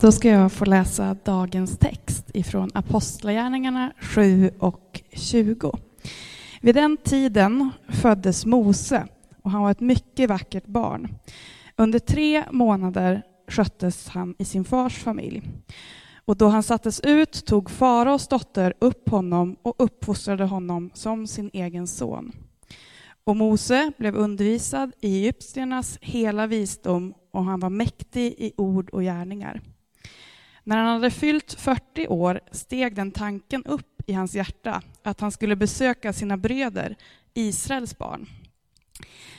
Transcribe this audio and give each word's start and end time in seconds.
Då 0.00 0.12
ska 0.12 0.28
jag 0.28 0.52
få 0.52 0.64
läsa 0.64 1.16
dagens 1.24 1.78
text 1.78 2.30
ifrån 2.34 2.70
Apostlagärningarna 2.74 3.92
7 4.00 4.50
och 4.58 5.02
20. 5.12 5.78
Vid 6.60 6.74
den 6.74 6.96
tiden 6.96 7.70
föddes 7.88 8.46
Mose 8.46 9.08
och 9.42 9.50
han 9.50 9.62
var 9.62 9.70
ett 9.70 9.80
mycket 9.80 10.28
vackert 10.28 10.66
barn. 10.66 11.08
Under 11.76 11.98
tre 11.98 12.44
månader 12.50 13.22
sköttes 13.48 14.08
han 14.08 14.34
i 14.38 14.44
sin 14.44 14.64
fars 14.64 14.98
familj. 14.98 15.42
Och 16.24 16.36
då 16.36 16.48
han 16.48 16.62
sattes 16.62 17.00
ut 17.00 17.46
tog 17.46 17.70
faraos 17.70 18.28
dotter 18.28 18.74
upp 18.78 19.08
honom 19.08 19.56
och 19.62 19.74
uppfostrade 19.78 20.44
honom 20.44 20.90
som 20.94 21.26
sin 21.26 21.50
egen 21.52 21.86
son. 21.86 22.32
Och 23.24 23.36
Mose 23.36 23.92
blev 23.98 24.16
undervisad 24.16 24.92
i 25.00 25.16
egyptiernas 25.16 25.98
hela 26.00 26.46
visdom 26.46 27.14
och 27.30 27.44
han 27.44 27.60
var 27.60 27.70
mäktig 27.70 28.34
i 28.38 28.52
ord 28.56 28.90
och 28.90 29.02
gärningar. 29.02 29.62
När 30.68 30.76
han 30.76 30.86
hade 30.86 31.10
fyllt 31.10 31.54
40 31.54 32.08
år 32.08 32.40
steg 32.50 32.94
den 32.94 33.10
tanken 33.10 33.64
upp 33.64 34.02
i 34.06 34.12
hans 34.12 34.34
hjärta 34.34 34.82
att 35.02 35.20
han 35.20 35.32
skulle 35.32 35.56
besöka 35.56 36.12
sina 36.12 36.36
bröder, 36.36 36.96
Israels 37.34 37.98
barn. 37.98 38.26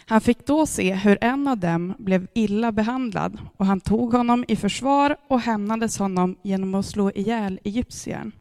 Han 0.05 0.22
fick 0.22 0.45
då 0.45 0.66
se 0.66 0.94
hur 0.94 1.17
en 1.22 1.48
av 1.48 1.58
dem 1.58 1.94
blev 1.98 2.27
illa 2.34 2.72
behandlad 2.72 3.39
och 3.58 3.66
han 3.66 3.80
tog 3.80 4.13
honom 4.13 4.45
i 4.48 4.55
försvar 4.55 5.16
och 5.27 5.39
hämnades 5.39 5.98
honom 5.98 6.36
genom 6.44 6.76
att 6.76 6.86
slå 6.86 7.12
ihjäl 7.12 7.59
egyptiern. 7.64 8.31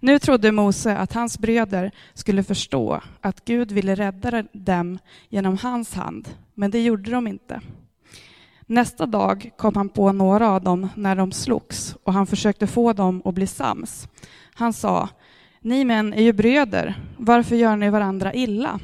Nu 0.00 0.18
trodde 0.18 0.52
Mose 0.52 0.96
att 0.96 1.12
hans 1.12 1.38
bröder 1.38 1.90
skulle 2.14 2.42
förstå 2.42 3.00
att 3.20 3.44
Gud 3.44 3.72
ville 3.72 3.94
rädda 3.94 4.44
dem 4.52 4.98
genom 5.28 5.58
hans 5.58 5.94
hand, 5.94 6.28
men 6.54 6.70
det 6.70 6.82
gjorde 6.82 7.10
de 7.10 7.26
inte. 7.26 7.60
Nästa 8.70 9.06
dag 9.06 9.50
kom 9.56 9.76
han 9.76 9.88
på 9.88 10.12
några 10.12 10.50
av 10.50 10.62
dem 10.62 10.88
när 10.96 11.16
de 11.16 11.32
slogs 11.32 11.96
och 12.04 12.12
han 12.12 12.26
försökte 12.26 12.66
få 12.66 12.92
dem 12.92 13.22
att 13.24 13.34
bli 13.34 13.46
sams. 13.46 14.08
Han 14.54 14.72
sa, 14.72 15.08
ni 15.60 15.84
män 15.84 16.14
är 16.14 16.22
ju 16.22 16.32
bröder, 16.32 17.02
varför 17.16 17.56
gör 17.56 17.76
ni 17.76 17.90
varandra 17.90 18.34
illa? 18.34 18.80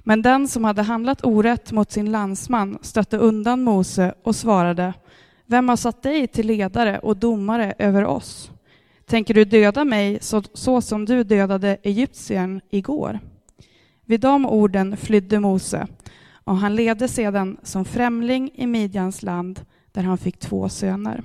Men 0.00 0.22
den 0.22 0.48
som 0.48 0.64
hade 0.64 0.82
handlat 0.82 1.24
orätt 1.24 1.72
mot 1.72 1.92
sin 1.92 2.10
landsman 2.10 2.78
stötte 2.82 3.18
undan 3.18 3.62
Mose 3.62 4.14
och 4.22 4.36
svarade, 4.36 4.94
vem 5.46 5.68
har 5.68 5.76
satt 5.76 6.02
dig 6.02 6.26
till 6.26 6.46
ledare 6.46 6.98
och 6.98 7.16
domare 7.16 7.74
över 7.78 8.04
oss? 8.04 8.50
Tänker 9.06 9.34
du 9.34 9.44
döda 9.44 9.84
mig 9.84 10.18
så, 10.20 10.42
så 10.52 10.80
som 10.80 11.04
du 11.04 11.24
dödade 11.24 11.76
egyptiern 11.82 12.60
igår? 12.70 13.20
Vid 14.04 14.20
de 14.20 14.46
orden 14.46 14.96
flydde 14.96 15.40
Mose 15.40 15.86
och 16.46 16.56
han 16.56 16.74
levde 16.76 17.08
sedan 17.08 17.56
som 17.62 17.84
främling 17.84 18.50
i 18.54 18.66
Midjans 18.66 19.22
land 19.22 19.60
där 19.92 20.02
han 20.02 20.18
fick 20.18 20.38
två 20.38 20.68
söner. 20.68 21.22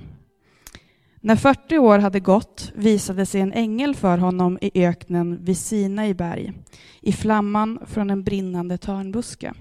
När 1.20 1.36
40 1.36 1.78
år 1.78 1.98
hade 1.98 2.20
gått 2.20 2.72
visade 2.74 3.26
sig 3.26 3.40
en 3.40 3.52
ängel 3.52 3.94
för 3.94 4.18
honom 4.18 4.58
i 4.60 4.84
öknen 4.86 5.44
vid 5.44 5.58
Sinai 5.58 6.14
berg, 6.14 6.52
i 7.00 7.12
flamman 7.12 7.78
från 7.86 8.10
en 8.10 8.24
brinnande 8.24 8.78
törnbuske. 8.78 9.52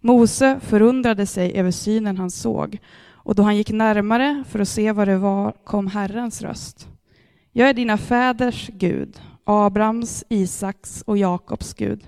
Mose 0.00 0.60
förundrade 0.60 1.26
sig 1.26 1.52
över 1.54 1.70
synen 1.70 2.16
han 2.16 2.30
såg, 2.30 2.78
och 3.12 3.34
då 3.34 3.42
han 3.42 3.56
gick 3.56 3.70
närmare 3.70 4.44
för 4.48 4.58
att 4.58 4.68
se 4.68 4.92
vad 4.92 5.08
det 5.08 5.18
var 5.18 5.52
kom 5.64 5.86
Herrens 5.86 6.42
röst. 6.42 6.88
Jag 7.52 7.68
är 7.68 7.74
dina 7.74 7.98
fäders 7.98 8.70
Gud, 8.72 9.20
Abrahams, 9.44 10.24
Isaks 10.28 11.02
och 11.02 11.18
Jakobs 11.18 11.74
Gud. 11.74 12.06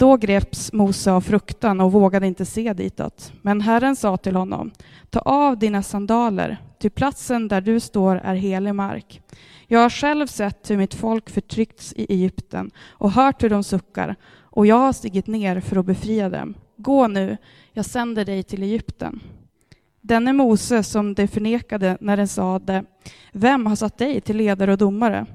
Då 0.00 0.16
greps 0.16 0.72
Mose 0.72 1.12
av 1.12 1.20
fruktan 1.20 1.80
och 1.80 1.92
vågade 1.92 2.26
inte 2.26 2.44
se 2.44 2.72
ditåt. 2.72 3.32
Men 3.42 3.60
Herren 3.60 3.96
sa 3.96 4.16
till 4.16 4.36
honom, 4.36 4.70
ta 5.10 5.20
av 5.20 5.58
dina 5.58 5.82
sandaler, 5.82 6.58
ty 6.78 6.90
platsen 6.90 7.48
där 7.48 7.60
du 7.60 7.80
står 7.80 8.16
är 8.16 8.34
helig 8.34 8.74
mark. 8.74 9.22
Jag 9.66 9.80
har 9.80 9.90
själv 9.90 10.26
sett 10.26 10.70
hur 10.70 10.76
mitt 10.76 10.94
folk 10.94 11.30
förtryckts 11.30 11.92
i 11.96 12.06
Egypten 12.12 12.70
och 12.88 13.10
hört 13.10 13.42
hur 13.42 13.50
de 13.50 13.64
suckar, 13.64 14.16
och 14.40 14.66
jag 14.66 14.76
har 14.76 14.92
stigit 14.92 15.26
ner 15.26 15.60
för 15.60 15.76
att 15.76 15.86
befria 15.86 16.28
dem. 16.28 16.54
Gå 16.76 17.08
nu, 17.08 17.36
jag 17.72 17.84
sänder 17.84 18.24
dig 18.24 18.42
till 18.42 18.62
Egypten. 18.62 19.20
Denne 20.00 20.32
Mose 20.32 20.82
som 20.82 21.14
de 21.14 21.28
förnekade 21.28 21.98
när 22.00 22.16
den 22.16 22.28
sade, 22.28 22.84
vem 23.32 23.66
har 23.66 23.76
satt 23.76 23.98
dig 23.98 24.20
till 24.20 24.36
ledare 24.36 24.72
och 24.72 24.78
domare? 24.78 25.26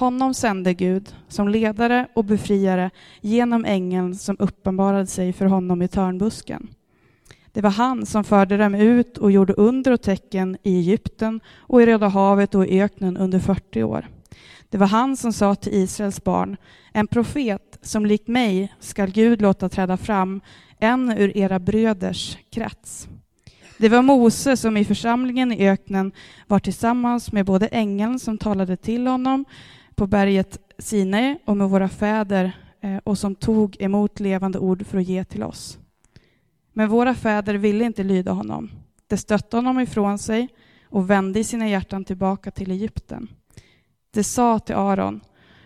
Honom 0.00 0.34
sände 0.34 0.74
Gud 0.74 1.14
som 1.28 1.48
ledare 1.48 2.08
och 2.14 2.24
befriare 2.24 2.90
genom 3.20 3.64
ängeln 3.64 4.14
som 4.14 4.36
uppenbarade 4.38 5.06
sig 5.06 5.32
för 5.32 5.46
honom 5.46 5.82
i 5.82 5.88
törnbusken. 5.88 6.68
Det 7.52 7.60
var 7.60 7.70
han 7.70 8.06
som 8.06 8.24
förde 8.24 8.56
dem 8.56 8.74
ut 8.74 9.18
och 9.18 9.30
gjorde 9.30 9.52
under 9.52 9.92
och 9.92 10.02
tecken 10.02 10.56
i 10.62 10.78
Egypten 10.78 11.40
och 11.56 11.82
i 11.82 11.86
Röda 11.86 12.08
havet 12.08 12.54
och 12.54 12.66
i 12.66 12.82
öknen 12.82 13.16
under 13.16 13.38
40 13.38 13.82
år. 13.82 14.08
Det 14.68 14.78
var 14.78 14.86
han 14.86 15.16
som 15.16 15.32
sa 15.32 15.54
till 15.54 15.74
Israels 15.74 16.24
barn, 16.24 16.56
en 16.92 17.06
profet 17.06 17.78
som 17.82 18.06
likt 18.06 18.28
mig 18.28 18.74
skall 18.80 19.10
Gud 19.10 19.42
låta 19.42 19.68
träda 19.68 19.96
fram, 19.96 20.40
en 20.78 21.10
ur 21.18 21.36
era 21.36 21.58
bröders 21.58 22.38
krets. 22.50 23.08
Det 23.78 23.88
var 23.88 24.02
Mose 24.02 24.56
som 24.56 24.76
i 24.76 24.84
församlingen 24.84 25.52
i 25.52 25.68
öknen 25.68 26.12
var 26.46 26.58
tillsammans 26.58 27.32
med 27.32 27.46
både 27.46 27.66
ängeln 27.66 28.18
som 28.18 28.38
talade 28.38 28.76
till 28.76 29.06
honom 29.06 29.44
på 30.00 30.06
berget 30.06 30.58
Sinai 30.78 31.38
och 31.44 31.56
med 31.56 31.70
våra 31.70 31.88
fäder 31.88 32.52
eh, 32.80 32.96
och 33.04 33.18
som 33.18 33.34
tog 33.34 33.76
emot 33.80 34.20
levande 34.20 34.58
ord 34.58 34.86
för 34.86 34.98
att 34.98 35.06
ge 35.06 35.24
till 35.24 35.42
oss. 35.42 35.78
Men 36.72 36.88
våra 36.88 37.14
fäder 37.14 37.54
ville 37.54 37.84
inte 37.84 38.02
lyda 38.02 38.32
honom. 38.32 38.70
De 39.06 39.16
stötte 39.16 39.56
honom 39.56 39.80
ifrån 39.80 40.18
sig 40.18 40.48
och 40.84 41.10
vände 41.10 41.40
i 41.40 41.44
sina 41.44 41.68
hjärtan 41.68 42.04
tillbaka 42.04 42.50
till 42.50 42.70
Egypten. 42.70 43.28
De 44.10 44.24
sa 44.24 44.58
till 44.58 44.74
Aron, 44.74 45.20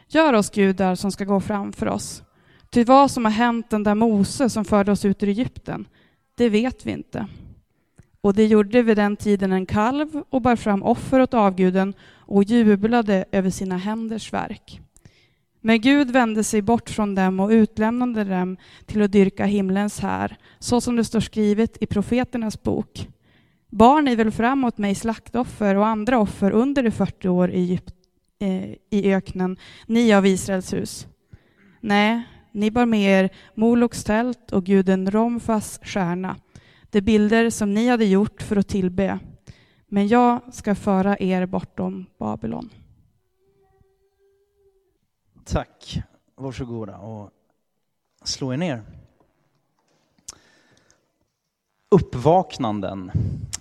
gör 0.08 0.32
oss 0.32 0.50
gudar 0.50 0.94
som 0.94 1.12
ska 1.12 1.24
gå 1.24 1.40
framför 1.40 1.88
oss. 1.88 2.22
Ty 2.70 2.84
vad 2.84 3.10
som 3.10 3.24
har 3.24 3.32
hänt 3.32 3.70
den 3.70 3.82
där 3.82 3.94
Mose 3.94 4.50
som 4.50 4.64
förde 4.64 4.92
oss 4.92 5.04
ut 5.04 5.22
ur 5.22 5.28
Egypten, 5.28 5.88
det 6.36 6.48
vet 6.48 6.86
vi 6.86 6.90
inte. 6.90 7.26
Och 8.20 8.34
de 8.34 8.46
gjorde 8.46 8.82
vid 8.82 8.96
den 8.96 9.16
tiden 9.16 9.52
en 9.52 9.66
kalv 9.66 10.22
och 10.30 10.42
bar 10.42 10.56
fram 10.56 10.82
offer 10.82 11.20
åt 11.20 11.34
avguden 11.34 11.94
och 12.26 12.44
jublade 12.44 13.24
över 13.32 13.50
sina 13.50 13.76
händers 13.76 14.32
verk. 14.32 14.80
Men 15.60 15.80
Gud 15.80 16.10
vände 16.10 16.44
sig 16.44 16.62
bort 16.62 16.90
från 16.90 17.14
dem 17.14 17.40
och 17.40 17.48
utlämnade 17.48 18.24
dem 18.24 18.56
till 18.86 19.02
att 19.02 19.12
dyrka 19.12 19.44
himlens 19.44 20.00
här, 20.00 20.36
så 20.58 20.80
som 20.80 20.96
det 20.96 21.04
står 21.04 21.20
skrivet 21.20 21.82
i 21.82 21.86
profeternas 21.86 22.62
bok. 22.62 23.08
Bar 23.70 24.02
ni 24.02 24.14
väl 24.14 24.30
framåt 24.30 24.78
mig 24.78 24.94
slaktoffer 24.94 25.74
och 25.74 25.86
andra 25.86 26.18
offer 26.18 26.50
under 26.50 26.82
de 26.82 26.90
40 26.90 27.28
år 27.28 27.50
i, 27.50 27.54
Egypt, 27.54 27.94
eh, 28.40 28.64
i 28.90 29.14
öknen, 29.14 29.56
ni 29.86 30.14
av 30.14 30.26
Israels 30.26 30.72
hus? 30.72 31.06
Nej, 31.80 32.22
ni 32.52 32.70
bar 32.70 32.86
med 32.86 33.24
er 33.24 33.30
Moloks 33.54 34.04
tält 34.04 34.52
och 34.52 34.64
guden 34.64 35.10
Romfas 35.10 35.80
stjärna, 35.82 36.36
de 36.90 37.00
bilder 37.00 37.50
som 37.50 37.74
ni 37.74 37.88
hade 37.88 38.04
gjort 38.04 38.42
för 38.42 38.56
att 38.56 38.68
tillbe 38.68 39.18
men 39.86 40.08
jag 40.08 40.54
ska 40.54 40.74
föra 40.74 41.18
er 41.18 41.46
bortom 41.46 42.06
Babylon. 42.18 42.70
Tack. 45.44 46.02
Varsågoda 46.34 46.98
och 46.98 47.30
slå 48.22 48.52
er 48.52 48.56
ner. 48.56 48.82
Uppvaknanden, 51.88 53.10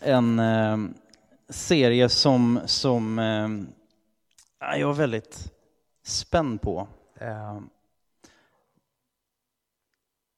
en 0.01 0.39
eh, 0.39 0.77
serie 1.49 2.09
som, 2.09 2.59
som 2.65 3.19
eh, 3.19 3.49
jag 4.79 4.89
är 4.89 4.93
väldigt 4.93 5.51
spänd 6.03 6.61
på. 6.61 6.87
Eh, 7.15 7.59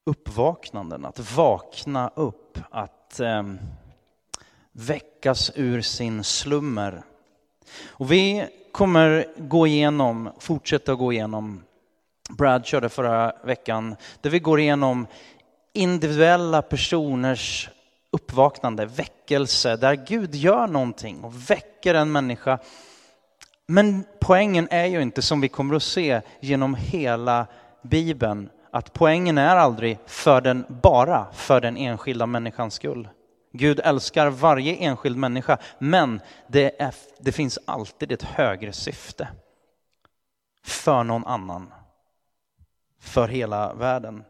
uppvaknanden, 0.04 1.06
att 1.06 1.36
vakna 1.36 2.12
upp, 2.16 2.60
att 2.72 3.20
eh, 3.20 3.44
väckas 4.78 5.52
ur 5.56 5.82
sin 5.82 6.24
slummer. 6.24 7.04
Och 7.88 8.12
vi 8.12 8.48
kommer 8.72 9.28
gå 9.38 9.68
igenom, 9.68 10.30
fortsätta 10.40 10.96
gå 10.96 11.14
igenom, 11.14 11.64
Brad 12.30 12.66
körde 12.66 12.90
förra 12.90 13.34
veckan, 13.44 13.96
där 14.22 14.30
vi 14.30 14.40
går 14.40 14.60
igenom 14.60 15.08
individuella 15.74 16.62
personers 16.62 17.70
uppvaknande, 18.12 18.86
väckelse, 18.86 19.76
där 19.76 19.96
Gud 19.96 20.36
gör 20.36 20.68
någonting 20.68 21.24
och 21.24 21.50
väcker 21.50 21.96
en 21.96 22.12
människa. 22.12 22.60
Men 23.68 24.06
poängen 24.22 24.68
är 24.72 24.86
ju 24.86 25.02
inte, 25.02 25.22
som 25.22 25.42
vi 25.42 25.50
kommer 25.50 25.76
att 25.76 25.84
se 25.84 26.22
genom 26.40 26.76
hela 26.76 27.48
Bibeln, 27.82 28.50
att 28.72 28.94
poängen 28.94 29.38
är 29.38 29.56
aldrig 29.56 29.98
för 30.06 30.42
den, 30.42 30.66
bara 30.70 31.26
för 31.34 31.62
den 31.62 31.78
enskilda 31.78 32.26
människans 32.26 32.74
skull. 32.74 33.08
Gud 33.58 33.80
älskar 33.84 34.30
varje 34.30 34.76
enskild 34.76 35.18
människa, 35.18 35.58
men 35.80 36.22
det, 36.48 36.82
är, 36.82 36.96
det 37.20 37.32
finns 37.32 37.60
alltid 37.66 38.12
ett 38.12 38.24
högre 38.24 38.74
syfte 38.74 39.28
för 40.64 41.04
någon 41.04 41.26
annan, 41.26 41.74
för 43.00 43.28
hela 43.28 43.74
världen. 43.74 44.24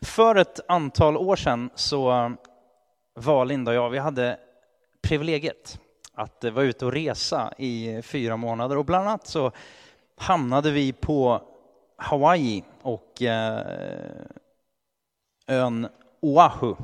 För 0.00 0.36
ett 0.36 0.60
antal 0.68 1.16
år 1.16 1.36
sedan 1.36 1.70
så 1.74 2.32
var 3.14 3.44
Linda 3.44 3.70
och 3.70 3.76
jag, 3.76 3.90
vi 3.90 3.98
hade 3.98 4.38
privilegiet 5.02 5.80
att 6.14 6.44
vara 6.44 6.64
ute 6.64 6.86
och 6.86 6.92
resa 6.92 7.52
i 7.58 8.02
fyra 8.02 8.36
månader 8.36 8.76
och 8.78 8.84
bland 8.84 9.08
annat 9.08 9.26
så 9.26 9.52
hamnade 10.16 10.70
vi 10.70 10.92
på 10.92 11.42
Hawaii 11.96 12.64
och 12.82 13.22
eh, 13.22 13.66
ön 15.46 15.88
Oahu. 16.20 16.74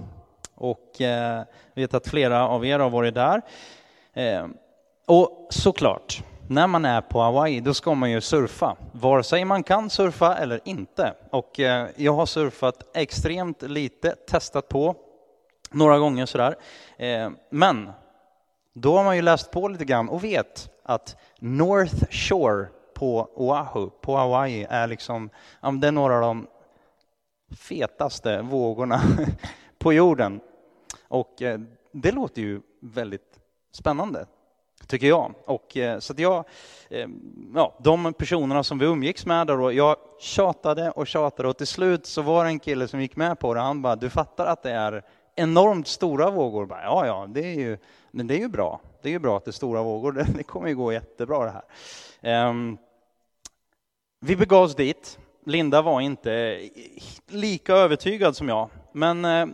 Och 0.54 1.00
eh, 1.00 1.42
vet 1.74 1.94
att 1.94 2.08
flera 2.08 2.48
av 2.48 2.66
er 2.66 2.78
har 2.78 2.90
varit 2.90 3.14
där. 3.14 3.42
Eh, 4.12 4.46
och 5.06 5.46
såklart, 5.50 6.22
när 6.48 6.66
man 6.66 6.84
är 6.84 7.00
på 7.00 7.20
Hawaii 7.20 7.60
då 7.60 7.74
ska 7.74 7.94
man 7.94 8.10
ju 8.10 8.20
surfa, 8.20 8.76
vare 8.92 9.22
sig 9.22 9.44
man 9.44 9.62
kan 9.62 9.90
surfa 9.90 10.36
eller 10.36 10.60
inte. 10.64 11.14
Och 11.30 11.60
eh, 11.60 11.88
jag 11.96 12.12
har 12.12 12.26
surfat 12.26 12.96
extremt 12.96 13.62
lite, 13.62 14.10
testat 14.10 14.68
på 14.68 14.96
några 15.70 15.98
gånger 15.98 16.26
sådär. 16.26 16.56
Eh, 16.96 17.30
men 17.50 17.90
då 18.72 18.96
har 18.96 19.04
man 19.04 19.16
ju 19.16 19.22
läst 19.22 19.50
på 19.50 19.68
lite 19.68 19.84
grann 19.84 20.08
och 20.08 20.24
vet 20.24 20.70
att 20.82 21.16
North 21.38 22.04
Shore 22.10 22.66
på 22.94 23.28
Oahu, 23.34 23.90
på 24.00 24.16
Hawaii, 24.16 24.66
är 24.70 24.86
liksom, 24.86 25.30
det 25.80 25.88
är 25.88 25.92
några 25.92 26.14
av 26.14 26.20
de 26.20 26.46
fetaste 27.56 28.42
vågorna 28.42 29.00
på 29.84 29.92
jorden. 29.92 30.40
Och 31.08 31.42
eh, 31.42 31.60
det 31.92 32.12
låter 32.12 32.42
ju 32.42 32.60
väldigt 32.80 33.40
spännande, 33.72 34.26
tycker 34.86 35.06
jag. 35.06 35.34
Och, 35.44 35.76
eh, 35.76 35.98
så 35.98 36.12
att 36.12 36.18
jag, 36.18 36.44
eh, 36.90 37.08
ja, 37.54 37.78
de 37.80 38.12
personerna 38.12 38.62
som 38.62 38.78
vi 38.78 38.86
umgicks 38.86 39.26
med, 39.26 39.46
där, 39.46 39.70
jag 39.70 39.96
tjatade 40.20 40.90
och 40.90 41.06
tjatade 41.06 41.48
och 41.48 41.56
till 41.56 41.66
slut 41.66 42.06
så 42.06 42.22
var 42.22 42.44
det 42.44 42.50
en 42.50 42.58
kille 42.58 42.88
som 42.88 43.00
gick 43.00 43.16
med 43.16 43.38
på 43.38 43.54
det. 43.54 43.60
Han 43.60 43.82
bara, 43.82 43.96
du 43.96 44.10
fattar 44.10 44.46
att 44.46 44.62
det 44.62 44.70
är 44.70 45.02
enormt 45.34 45.88
stora 45.88 46.30
vågor? 46.30 46.66
Bara, 46.66 46.82
ja, 46.82 47.06
ja, 47.06 47.26
det 47.28 47.40
är 47.40 47.54
ju, 47.54 47.78
men 48.10 48.26
det 48.26 48.34
är 48.34 48.40
ju 48.40 48.48
bra. 48.48 48.80
Det 49.02 49.08
är 49.08 49.12
ju 49.12 49.18
bra 49.18 49.36
att 49.36 49.44
det 49.44 49.50
är 49.50 49.52
stora 49.52 49.82
vågor. 49.82 50.12
Det 50.36 50.42
kommer 50.42 50.68
ju 50.68 50.76
gå 50.76 50.92
jättebra 50.92 51.44
det 51.44 51.62
här. 52.20 52.48
Um, 52.48 52.78
vi 54.20 54.36
begav 54.36 54.62
oss 54.62 54.76
dit. 54.76 55.18
Linda 55.46 55.82
var 55.82 56.00
inte 56.00 56.60
lika 57.28 57.74
övertygad 57.74 58.36
som 58.36 58.48
jag, 58.48 58.68
men 58.94 59.24
eh, 59.24 59.46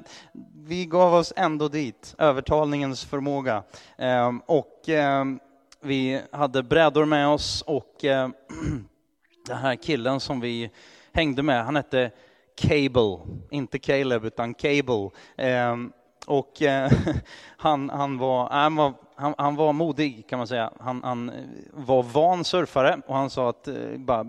vi 0.55 0.87
gav 0.87 1.15
oss 1.15 1.33
ändå 1.37 1.69
dit, 1.69 2.15
övertalningens 2.19 3.05
förmåga. 3.05 3.63
Eh, 3.97 4.33
och 4.47 4.89
eh, 4.89 5.25
vi 5.81 6.23
hade 6.33 6.63
brädor 6.63 7.05
med 7.05 7.29
oss 7.29 7.63
och 7.63 8.05
ehm, 8.05 8.35
den 9.47 9.57
här 9.57 9.77
killen 9.77 10.21
som 10.21 10.41
vi 10.41 10.71
hängde 11.13 11.43
med, 11.43 11.65
han 11.65 11.77
hette 11.77 12.11
Cable, 12.57 13.19
inte 13.51 13.79
Caleb 13.79 14.25
utan 14.25 14.55
Cable. 14.55 15.11
Ehm, 15.37 15.93
och 16.27 16.63
eh, 16.63 16.91
han, 17.57 17.91
han, 17.91 18.19
var, 18.19 18.45
äh, 18.45 18.51
han, 18.51 18.77
var, 18.77 18.95
han, 19.15 19.35
han, 19.39 19.57
var 19.57 19.73
modig 19.73 20.29
kan 20.29 20.39
man 20.39 20.49
säga. 20.49 20.73
Han, 20.81 21.03
han, 21.03 21.31
eh, 21.31 21.45
var 21.73 22.03
van 22.03 22.45
surfare 22.45 23.01
och 23.07 23.17
han 23.17 23.31
sa 23.31 23.51
att 23.51 23.69
eh, 23.69 23.97
bara 23.97 24.27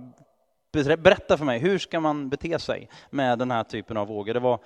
berätta 0.98 1.38
för 1.38 1.46
mig, 1.46 1.60
hur 1.60 1.78
ska 1.78 2.00
man 2.00 2.30
bete 2.30 2.60
sig 2.60 2.90
med 3.10 3.40
den 3.40 3.52
här 3.52 3.64
typen 3.64 3.98
av 3.98 4.08
vågor? 4.08 4.34
Det 4.34 4.40
var 4.40 4.60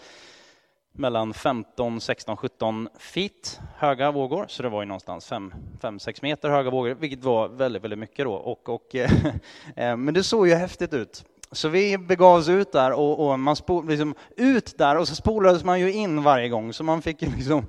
mellan 0.97 1.33
15, 1.33 2.01
16, 2.01 2.37
17 2.37 2.89
feet 2.99 3.59
höga 3.77 4.11
vågor, 4.11 4.45
så 4.47 4.63
det 4.63 4.69
var 4.69 4.81
ju 4.81 4.85
någonstans 4.85 5.31
5-6 5.31 6.19
meter 6.21 6.49
höga 6.49 6.69
vågor, 6.69 6.95
vilket 6.95 7.23
var 7.23 7.47
väldigt, 7.47 7.83
väldigt 7.83 7.99
mycket 7.99 8.25
då. 8.25 8.33
Och, 8.33 8.69
och 8.69 8.95
eh, 8.95 9.11
eh, 9.75 9.97
men 9.97 10.13
det 10.13 10.23
såg 10.23 10.47
ju 10.47 10.55
häftigt 10.55 10.93
ut. 10.93 11.25
Så 11.51 11.69
vi 11.69 11.97
begav 11.97 12.35
oss 12.35 12.49
ut 12.49 12.71
där 12.71 12.91
och, 12.91 13.27
och 13.27 13.39
man 13.39 13.55
spol, 13.55 13.87
liksom, 13.87 14.15
ut 14.37 14.77
där 14.77 14.97
och 14.97 15.07
så 15.07 15.15
spolades 15.15 15.63
man 15.63 15.79
ju 15.79 15.93
in 15.93 16.23
varje 16.23 16.49
gång, 16.49 16.73
så 16.73 16.83
man 16.83 17.01
fick 17.01 17.21
liksom, 17.21 17.67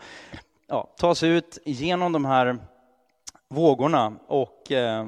ja, 0.67 0.94
ta 0.99 1.14
sig 1.14 1.31
ut 1.31 1.58
genom 1.64 2.12
de 2.12 2.25
här 2.25 2.58
vågorna. 3.49 4.12
Och 4.26 4.73
eh, 4.73 5.06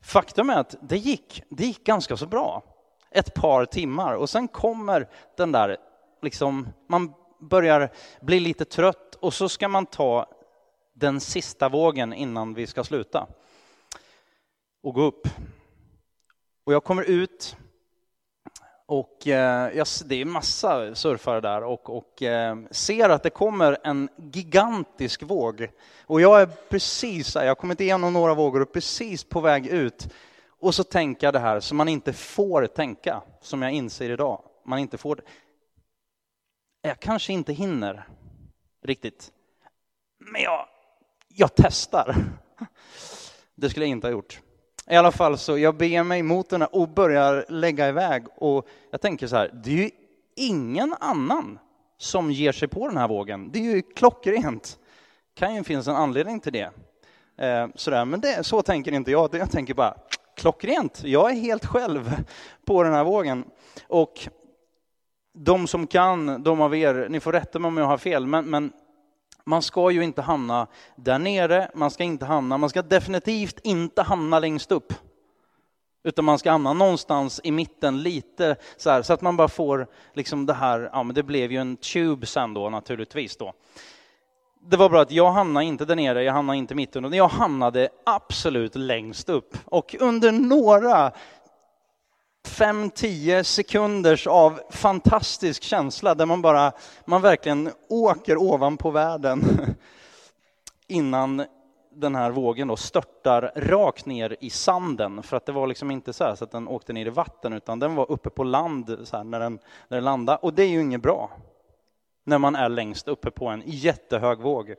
faktum 0.00 0.50
är 0.50 0.56
att 0.56 0.74
det 0.80 0.96
gick, 0.96 1.42
det 1.48 1.64
gick 1.64 1.84
ganska 1.86 2.16
så 2.16 2.26
bra. 2.26 2.62
Ett 3.10 3.34
par 3.34 3.64
timmar 3.64 4.14
och 4.14 4.30
sen 4.30 4.48
kommer 4.48 5.08
den 5.36 5.52
där, 5.52 5.76
liksom, 6.22 6.68
man 6.88 7.12
börjar 7.48 7.90
bli 8.20 8.40
lite 8.40 8.64
trött 8.64 9.14
och 9.14 9.34
så 9.34 9.48
ska 9.48 9.68
man 9.68 9.86
ta 9.86 10.26
den 10.94 11.20
sista 11.20 11.68
vågen 11.68 12.12
innan 12.12 12.54
vi 12.54 12.66
ska 12.66 12.84
sluta 12.84 13.26
och 14.82 14.94
gå 14.94 15.02
upp. 15.02 15.28
Och 16.64 16.72
jag 16.72 16.84
kommer 16.84 17.02
ut 17.02 17.56
och 18.86 19.26
eh, 19.26 19.76
jag, 19.76 19.86
det 20.04 20.20
är 20.20 20.24
massa 20.24 20.94
surfare 20.94 21.40
där 21.40 21.64
och, 21.64 21.96
och 21.96 22.22
eh, 22.22 22.56
ser 22.70 23.08
att 23.08 23.22
det 23.22 23.30
kommer 23.30 23.78
en 23.84 24.08
gigantisk 24.16 25.22
våg. 25.22 25.68
Och 26.06 26.20
jag 26.20 26.40
är 26.40 26.46
precis, 26.46 27.34
jag 27.34 27.46
har 27.46 27.54
kommit 27.54 27.80
igenom 27.80 28.12
några 28.12 28.34
vågor 28.34 28.62
och 28.62 28.72
precis 28.72 29.24
på 29.24 29.40
väg 29.40 29.66
ut. 29.66 30.08
Och 30.60 30.74
så 30.74 30.84
tänker 30.84 31.26
jag 31.26 31.34
det 31.34 31.38
här 31.38 31.60
som 31.60 31.76
man 31.76 31.88
inte 31.88 32.12
får 32.12 32.66
tänka, 32.66 33.22
som 33.40 33.62
jag 33.62 33.72
inser 33.72 34.10
idag. 34.10 34.42
Man 34.64 34.78
inte 34.78 34.98
får 34.98 35.20
jag 36.86 37.00
kanske 37.00 37.32
inte 37.32 37.52
hinner 37.52 38.08
riktigt. 38.84 39.32
Men 40.18 40.42
jag, 40.42 40.66
jag 41.28 41.50
testar. 41.56 42.16
Det 43.54 43.70
skulle 43.70 43.86
jag 43.86 43.90
inte 43.90 44.06
ha 44.06 44.12
gjort. 44.12 44.40
I 44.90 44.96
alla 44.96 45.12
fall 45.12 45.38
så 45.38 45.58
jag 45.58 45.76
beger 45.76 46.02
mig 46.02 46.22
mot 46.22 46.50
den 46.50 46.62
och 46.62 46.88
börjar 46.88 47.44
lägga 47.48 47.88
iväg 47.88 48.24
och 48.36 48.68
jag 48.90 49.00
tänker 49.00 49.26
så 49.26 49.36
här, 49.36 49.50
det 49.64 49.70
är 49.70 49.76
ju 49.76 49.90
ingen 50.36 50.94
annan 51.00 51.58
som 51.98 52.30
ger 52.30 52.52
sig 52.52 52.68
på 52.68 52.88
den 52.88 52.96
här 52.96 53.08
vågen. 53.08 53.50
Det 53.52 53.58
är 53.58 53.62
ju 53.62 53.82
klockrent. 53.82 54.78
kan 55.34 55.54
ju 55.54 55.64
finnas 55.64 55.88
en 55.88 55.96
anledning 55.96 56.40
till 56.40 56.52
det. 56.52 56.70
Eh, 57.38 57.68
sådär. 57.74 58.04
Men 58.04 58.20
det, 58.20 58.46
så 58.46 58.62
tänker 58.62 58.92
inte 58.92 59.10
jag. 59.10 59.34
Jag 59.34 59.50
tänker 59.50 59.74
bara 59.74 59.96
klockrent. 60.36 61.02
Jag 61.04 61.30
är 61.30 61.34
helt 61.34 61.66
själv 61.66 62.14
på 62.64 62.82
den 62.82 62.92
här 62.92 63.04
vågen. 63.04 63.44
Och 63.86 64.28
de 65.38 65.66
som 65.66 65.86
kan, 65.86 66.42
de 66.42 66.60
av 66.60 66.76
er, 66.76 67.06
ni 67.10 67.20
får 67.20 67.32
rätta 67.32 67.58
mig 67.58 67.68
om 67.68 67.76
jag 67.76 67.86
har 67.86 67.98
fel, 67.98 68.26
men, 68.26 68.44
men 68.44 68.72
man 69.44 69.62
ska 69.62 69.90
ju 69.90 70.04
inte 70.04 70.22
hamna 70.22 70.66
där 70.96 71.18
nere, 71.18 71.70
man 71.74 71.90
ska 71.90 72.04
inte 72.04 72.24
hamna, 72.24 72.58
man 72.58 72.70
ska 72.70 72.82
definitivt 72.82 73.60
inte 73.62 74.02
hamna 74.02 74.38
längst 74.38 74.72
upp. 74.72 74.92
Utan 76.04 76.24
man 76.24 76.38
ska 76.38 76.50
hamna 76.50 76.72
någonstans 76.72 77.40
i 77.44 77.50
mitten 77.50 78.02
lite 78.02 78.56
så 78.76 78.90
här, 78.90 79.02
så 79.02 79.12
att 79.12 79.20
man 79.20 79.36
bara 79.36 79.48
får 79.48 79.86
liksom 80.14 80.46
det 80.46 80.54
här, 80.54 80.90
ja 80.92 81.02
men 81.02 81.14
det 81.14 81.22
blev 81.22 81.52
ju 81.52 81.58
en 81.58 81.76
tube 81.76 82.26
sen 82.26 82.54
då 82.54 82.70
naturligtvis 82.70 83.36
då. 83.36 83.52
Det 84.60 84.76
var 84.76 84.88
bra 84.88 85.02
att 85.02 85.10
jag 85.10 85.30
hamnade 85.30 85.66
inte 85.66 85.84
där 85.84 85.96
nere, 85.96 86.22
jag 86.22 86.32
hamnade 86.32 86.58
inte 86.58 86.74
mitten, 86.74 87.04
utan 87.04 87.18
jag 87.18 87.28
hamnade 87.28 87.88
absolut 88.06 88.74
längst 88.74 89.28
upp. 89.28 89.58
Och 89.64 89.96
under 90.00 90.32
några 90.32 91.12
5-10 92.56 93.42
sekunders 93.42 94.26
av 94.26 94.60
fantastisk 94.70 95.62
känsla 95.62 96.14
där 96.14 96.26
man 96.26 96.42
bara, 96.42 96.72
man 97.04 97.22
verkligen 97.22 97.70
åker 97.88 98.36
ovanpå 98.36 98.90
världen 98.90 99.44
innan 100.86 101.44
den 101.94 102.14
här 102.14 102.30
vågen 102.30 102.68
då 102.68 102.76
störtar 102.76 103.52
rakt 103.56 104.06
ner 104.06 104.36
i 104.40 104.50
sanden. 104.50 105.22
För 105.22 105.36
att 105.36 105.46
det 105.46 105.52
var 105.52 105.66
liksom 105.66 105.90
inte 105.90 106.12
så, 106.12 106.24
här, 106.24 106.34
så 106.34 106.44
att 106.44 106.50
den 106.50 106.68
åkte 106.68 106.92
ner 106.92 107.06
i 107.06 107.10
vatten, 107.10 107.52
utan 107.52 107.78
den 107.78 107.94
var 107.94 108.10
uppe 108.10 108.30
på 108.30 108.44
land 108.44 108.98
så 109.04 109.16
här, 109.16 109.24
när, 109.24 109.40
den, 109.40 109.58
när 109.88 109.96
den 109.96 110.04
landade. 110.04 110.38
Och 110.42 110.54
det 110.54 110.62
är 110.62 110.68
ju 110.68 110.80
inget 110.80 111.02
bra 111.02 111.30
när 112.24 112.38
man 112.38 112.56
är 112.56 112.68
längst 112.68 113.08
uppe 113.08 113.30
på 113.30 113.46
en 113.46 113.62
jättehög 113.66 114.38
våg. 114.38 114.74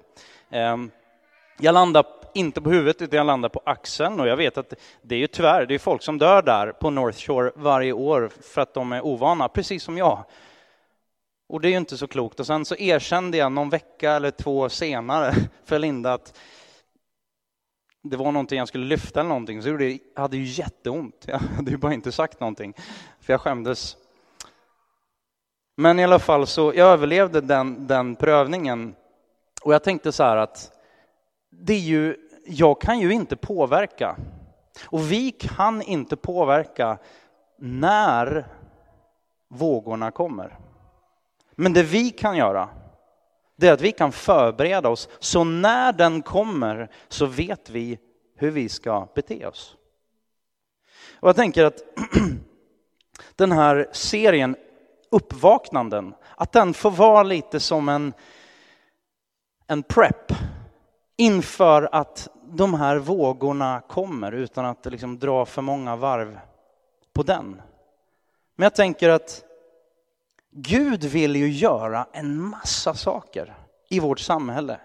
Ehm, 0.50 0.91
jag 1.59 1.73
landar 1.73 2.05
inte 2.33 2.61
på 2.61 2.69
huvudet, 2.69 3.01
utan 3.01 3.17
jag 3.17 3.27
landar 3.27 3.49
på 3.49 3.61
axeln. 3.65 4.19
Och 4.19 4.27
jag 4.27 4.37
vet 4.37 4.57
att 4.57 4.73
det 5.01 5.15
är 5.15 5.19
ju 5.19 5.27
tyvärr, 5.27 5.65
det 5.65 5.75
är 5.75 5.79
folk 5.79 6.03
som 6.03 6.17
dör 6.17 6.41
där 6.41 6.71
på 6.71 6.89
North 6.89 7.17
Shore 7.17 7.51
varje 7.55 7.93
år 7.93 8.29
för 8.41 8.61
att 8.61 8.73
de 8.73 8.91
är 8.91 9.05
ovana, 9.05 9.47
precis 9.47 9.83
som 9.83 9.97
jag. 9.97 10.23
Och 11.49 11.61
det 11.61 11.67
är 11.67 11.71
ju 11.71 11.77
inte 11.77 11.97
så 11.97 12.07
klokt. 12.07 12.39
Och 12.39 12.47
sen 12.47 12.65
så 12.65 12.75
erkände 12.75 13.37
jag 13.37 13.51
någon 13.51 13.69
vecka 13.69 14.11
eller 14.11 14.31
två 14.31 14.69
senare 14.69 15.33
för 15.65 15.79
Linda 15.79 16.13
att 16.13 16.39
det 18.03 18.17
var 18.17 18.31
någonting 18.31 18.59
jag 18.59 18.67
skulle 18.67 18.85
lyfta 18.85 19.19
eller 19.19 19.29
någonting, 19.29 19.63
så 19.63 19.69
det 19.69 19.99
hade 20.15 20.37
ju 20.37 20.43
jätteont. 20.43 21.25
Jag 21.27 21.39
hade 21.39 21.71
ju 21.71 21.77
bara 21.77 21.93
inte 21.93 22.11
sagt 22.11 22.39
någonting, 22.39 22.73
för 23.21 23.33
jag 23.33 23.41
skämdes. 23.41 23.97
Men 25.75 25.99
i 25.99 26.03
alla 26.03 26.19
fall 26.19 26.47
så, 26.47 26.73
jag 26.75 26.87
överlevde 26.87 27.41
den, 27.41 27.87
den 27.87 28.15
prövningen. 28.15 28.95
Och 29.61 29.73
jag 29.73 29.83
tänkte 29.83 30.11
så 30.11 30.23
här 30.23 30.37
att 30.37 30.76
det 31.59 31.73
är 31.73 31.79
ju, 31.79 32.15
jag 32.45 32.81
kan 32.81 32.99
ju 32.99 33.13
inte 33.13 33.35
påverka. 33.35 34.17
Och 34.85 35.11
vi 35.11 35.31
kan 35.31 35.81
inte 35.81 36.15
påverka 36.15 36.97
när 37.59 38.47
vågorna 39.47 40.11
kommer. 40.11 40.59
Men 41.55 41.73
det 41.73 41.83
vi 41.83 42.09
kan 42.09 42.37
göra, 42.37 42.69
det 43.55 43.67
är 43.67 43.73
att 43.73 43.81
vi 43.81 43.91
kan 43.91 44.11
förbereda 44.11 44.89
oss, 44.89 45.09
så 45.19 45.43
när 45.43 45.93
den 45.93 46.21
kommer 46.21 46.89
så 47.07 47.25
vet 47.25 47.69
vi 47.69 47.99
hur 48.35 48.51
vi 48.51 48.69
ska 48.69 49.07
bete 49.15 49.47
oss. 49.47 49.75
Och 51.19 51.29
jag 51.29 51.35
tänker 51.35 51.65
att 51.65 51.81
den 53.35 53.51
här 53.51 53.89
serien, 53.91 54.55
Uppvaknanden, 55.11 56.15
att 56.35 56.51
den 56.51 56.73
får 56.73 56.91
vara 56.91 57.23
lite 57.23 57.59
som 57.59 57.89
en, 57.89 58.13
en 59.67 59.83
prep 59.83 60.33
inför 61.17 61.89
att 61.91 62.29
de 62.43 62.74
här 62.74 62.97
vågorna 62.97 63.81
kommer 63.88 64.31
utan 64.31 64.65
att 64.65 64.86
liksom 64.86 65.19
dra 65.19 65.45
för 65.45 65.62
många 65.62 65.95
varv 65.95 66.39
på 67.13 67.24
den. 67.24 67.62
Men 68.55 68.63
jag 68.63 68.75
tänker 68.75 69.09
att 69.09 69.43
Gud 70.51 71.03
vill 71.03 71.36
ju 71.36 71.50
göra 71.50 72.07
en 72.12 72.41
massa 72.41 72.93
saker 72.93 73.57
i 73.89 74.00
vårt 74.00 74.19
samhälle. 74.19 74.79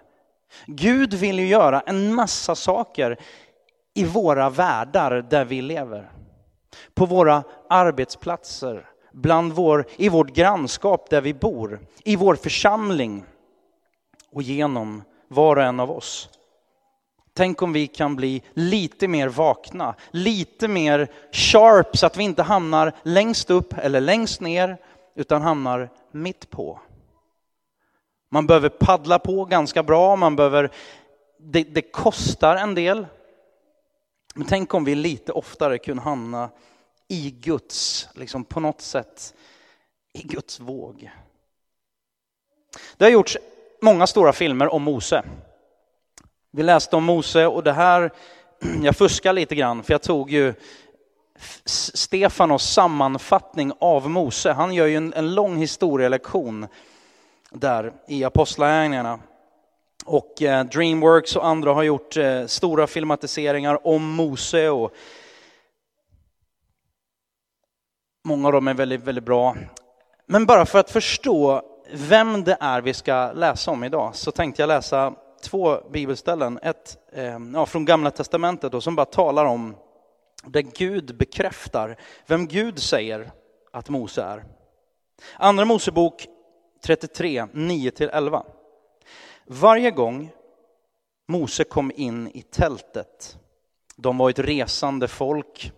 Gud 0.67 1.15
vill 1.15 1.39
ju 1.39 1.47
göra 1.47 1.81
en 1.81 2.15
massa 2.15 2.55
saker 2.55 3.19
i 3.95 4.05
våra 4.05 4.51
världar 4.51 5.27
där 5.31 5.45
vi 5.45 5.63
lever. 5.63 6.13
På 6.95 7.07
våra 7.07 7.43
arbetsplatser, 7.69 8.91
bland 9.13 9.53
vår, 9.53 9.87
i 9.97 10.09
vårt 10.09 10.35
grannskap 10.35 11.11
där 11.11 11.21
vi 11.21 11.35
bor, 11.35 11.81
i 12.05 12.17
vår 12.17 12.35
församling 12.35 13.25
och 14.31 14.43
genom 14.43 15.03
var 15.33 15.57
och 15.57 15.63
en 15.63 15.81
av 15.81 15.91
oss. 15.91 16.29
Tänk 17.35 17.63
om 17.63 17.73
vi 17.73 17.87
kan 17.87 18.17
bli 18.17 18.43
lite 18.53 19.09
mer 19.09 19.29
vakna, 19.29 19.95
lite 20.11 20.69
mer 20.69 21.09
sharp 21.33 21.97
så 21.97 22.07
att 22.07 22.17
vi 22.17 22.25
inte 22.25 22.43
hamnar 22.43 22.93
längst 23.03 23.51
upp 23.51 23.79
eller 23.79 24.01
längst 24.01 24.41
ner 24.41 24.79
utan 25.15 25.43
hamnar 25.43 25.91
mitt 26.11 26.51
på. 26.51 26.81
Man 28.31 28.47
behöver 28.47 28.69
paddla 28.69 29.19
på 29.19 29.45
ganska 29.45 29.83
bra, 29.83 30.17
man 30.17 30.37
behöver, 30.37 30.71
det, 31.39 31.63
det 31.63 31.83
kostar 31.83 32.57
en 32.57 32.75
del. 32.75 33.07
Men 34.35 34.47
tänk 34.47 34.75
om 34.75 34.85
vi 34.85 34.95
lite 34.95 35.33
oftare 35.33 35.79
kunde 35.79 36.03
hamna 36.03 36.51
i 37.09 37.31
Guds, 37.31 38.09
liksom 38.15 38.45
på 38.45 38.61
något 38.61 38.81
sätt, 38.81 39.35
i 40.13 40.23
Guds 40.23 40.61
våg. 40.61 41.11
Det 42.97 43.05
har 43.05 43.11
gjorts 43.11 43.39
många 43.83 44.07
stora 44.07 44.33
filmer 44.33 44.75
om 44.75 44.83
Mose. 44.83 45.23
Vi 46.51 46.63
läste 46.63 46.97
om 46.97 47.05
Mose 47.05 47.47
och 47.47 47.63
det 47.63 47.73
här, 47.73 48.13
jag 48.83 48.97
fuskar 48.97 49.33
lite 49.33 49.55
grann 49.55 49.83
för 49.83 49.95
jag 49.95 50.03
tog 50.03 50.31
ju 50.31 50.55
Stefanos 51.65 52.73
sammanfattning 52.73 53.73
av 53.81 54.11
Mose. 54.11 54.53
Han 54.53 54.75
gör 54.75 54.87
ju 54.87 54.97
en, 54.97 55.13
en 55.13 55.35
lång 55.35 55.57
historielektion 55.57 56.67
där 57.51 57.93
i 58.09 58.25
Apostlagärningarna. 58.25 59.19
Och 60.05 60.43
eh, 60.43 60.65
Dreamworks 60.65 61.37
och 61.37 61.47
andra 61.47 61.73
har 61.73 61.83
gjort 61.83 62.17
eh, 62.17 62.47
stora 62.47 62.87
filmatiseringar 62.87 63.87
om 63.87 64.11
Mose 64.11 64.69
och 64.69 64.93
många 68.25 68.49
av 68.49 68.53
dem 68.53 68.69
är 68.69 68.75
väldigt, 68.75 69.03
väldigt 69.03 69.25
bra. 69.25 69.57
Men 70.27 70.47
bara 70.47 70.67
för 70.67 70.79
att 70.79 70.91
förstå 70.91 71.72
vem 71.93 72.45
det 72.45 72.57
är 72.61 72.81
vi 72.81 72.95
ska 72.95 73.33
läsa 73.33 73.71
om 73.71 73.85
idag 73.85 74.17
så 74.17 74.31
tänkte 74.31 74.63
jag 74.63 74.69
läsa 74.69 75.15
två 75.43 75.81
bibelställen. 75.91 76.59
Ett 76.63 76.99
ehm, 77.13 77.55
ja, 77.55 77.67
från 77.67 77.85
Gamla 77.85 78.11
Testamentet 78.11 78.73
då, 78.73 78.81
som 78.81 78.97
bara 78.97 79.07
talar 79.07 79.45
om 79.45 79.77
där 80.45 80.61
Gud 80.61 81.17
bekräftar 81.17 81.97
vem 82.27 82.47
Gud 82.47 82.79
säger 82.79 83.31
att 83.71 83.89
Mose 83.89 84.23
är. 84.23 84.45
Andra 85.37 85.65
Mosebok 85.65 86.27
33, 86.85 87.43
9-11. 87.53 88.45
Varje 89.47 89.91
gång 89.91 90.31
Mose 91.29 91.65
kom 91.65 91.93
in 91.95 92.29
i 92.35 92.43
tältet, 92.43 93.39
de 93.97 94.19
var 94.19 94.31
ett 94.31 94.39
resande 94.39 95.09
folk, 95.09 95.73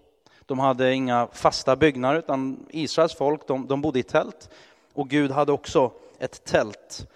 de 0.46 0.58
hade 0.58 0.94
inga 0.94 1.28
fasta 1.32 1.76
byggnader 1.76 2.18
utan 2.18 2.66
Israels 2.70 3.14
folk 3.14 3.46
de, 3.46 3.66
de 3.66 3.80
bodde 3.80 3.98
i 3.98 4.02
tält 4.02 4.50
och 4.94 5.08
Gud 5.08 5.30
hade 5.30 5.52
också 5.52 5.92
ett 6.18 6.44
tält. 6.44 7.06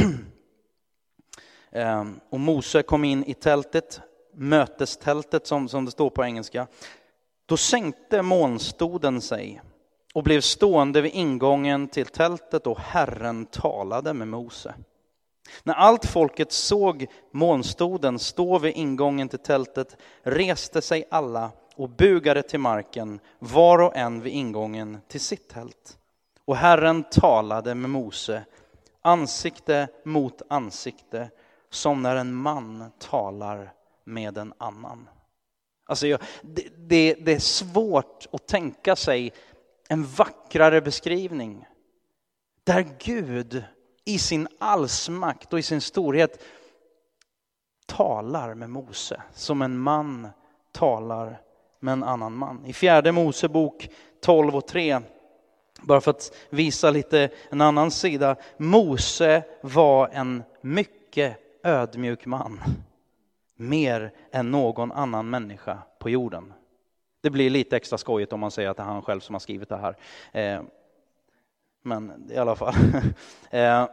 Ehm, 1.74 2.20
och 2.30 2.40
Mose 2.40 2.82
kom 2.82 3.04
in 3.04 3.24
i 3.24 3.34
tältet, 3.34 4.00
mötestältet 4.34 5.46
som, 5.46 5.68
som 5.68 5.84
det 5.84 5.90
står 5.90 6.10
på 6.10 6.24
engelska. 6.24 6.66
Då 7.46 7.56
sänkte 7.56 8.22
molnstoden 8.22 9.20
sig 9.20 9.62
och 10.14 10.22
blev 10.22 10.40
stående 10.40 11.00
vid 11.00 11.12
ingången 11.14 11.88
till 11.88 12.06
tältet 12.06 12.66
och 12.66 12.78
Herren 12.78 13.46
talade 13.46 14.14
med 14.14 14.28
Mose. 14.28 14.74
När 15.62 15.74
allt 15.74 16.06
folket 16.06 16.52
såg 16.52 17.06
molnstoden 17.32 18.18
stå 18.18 18.58
vid 18.58 18.76
ingången 18.76 19.28
till 19.28 19.38
tältet 19.38 19.96
reste 20.22 20.82
sig 20.82 21.04
alla 21.10 21.50
och 21.76 21.88
bugade 21.88 22.42
till 22.42 22.60
marken, 22.60 23.20
var 23.38 23.78
och 23.78 23.96
en 23.96 24.20
vid 24.20 24.32
ingången 24.32 24.98
till 25.08 25.20
sitt 25.20 25.48
tält. 25.48 25.98
Och 26.44 26.56
Herren 26.56 27.04
talade 27.04 27.74
med 27.74 27.90
Mose 27.90 28.44
ansikte 29.02 29.88
mot 30.04 30.42
ansikte 30.48 31.30
som 31.70 32.02
när 32.02 32.16
en 32.16 32.34
man 32.34 32.92
talar 32.98 33.72
med 34.04 34.38
en 34.38 34.54
annan. 34.58 35.08
Alltså, 35.86 36.06
det, 36.42 36.68
det, 36.76 37.14
det 37.14 37.32
är 37.32 37.38
svårt 37.38 38.26
att 38.32 38.46
tänka 38.46 38.96
sig 38.96 39.32
en 39.88 40.06
vackrare 40.06 40.80
beskrivning. 40.80 41.66
Där 42.64 42.86
Gud 42.98 43.64
i 44.04 44.18
sin 44.18 44.48
allsmakt 44.58 45.52
och 45.52 45.58
i 45.58 45.62
sin 45.62 45.80
storhet 45.80 46.42
talar 47.86 48.54
med 48.54 48.70
Mose 48.70 49.22
som 49.34 49.62
en 49.62 49.78
man 49.78 50.28
talar 50.72 51.40
med 51.80 51.92
en 51.92 52.04
annan 52.04 52.32
man. 52.32 52.66
I 52.66 52.72
fjärde 52.72 53.12
Mosebok 53.12 53.88
12 54.20 54.56
och 54.56 54.66
3, 54.66 55.00
bara 55.82 56.00
för 56.00 56.10
att 56.10 56.32
visa 56.50 56.90
lite 56.90 57.28
en 57.50 57.60
annan 57.60 57.90
sida. 57.90 58.36
Mose 58.56 59.42
var 59.60 60.08
en 60.08 60.42
mycket 60.60 61.38
ödmjuk 61.62 62.26
man. 62.26 62.60
Mer 63.56 64.12
än 64.32 64.50
någon 64.50 64.92
annan 64.92 65.30
människa 65.30 65.78
på 65.98 66.10
jorden. 66.10 66.52
Det 67.20 67.30
blir 67.30 67.50
lite 67.50 67.76
extra 67.76 67.98
skojigt 67.98 68.32
om 68.32 68.40
man 68.40 68.50
säger 68.50 68.68
att 68.68 68.76
det 68.76 68.82
är 68.82 68.86
han 68.86 69.02
själv 69.02 69.20
som 69.20 69.34
har 69.34 69.40
skrivit 69.40 69.68
det 69.68 69.76
här. 69.76 69.96
Eh, 70.32 70.62
men 71.82 72.30
i 72.30 72.36
alla 72.36 72.56
fall. 72.56 72.74
Eh, 73.50 73.84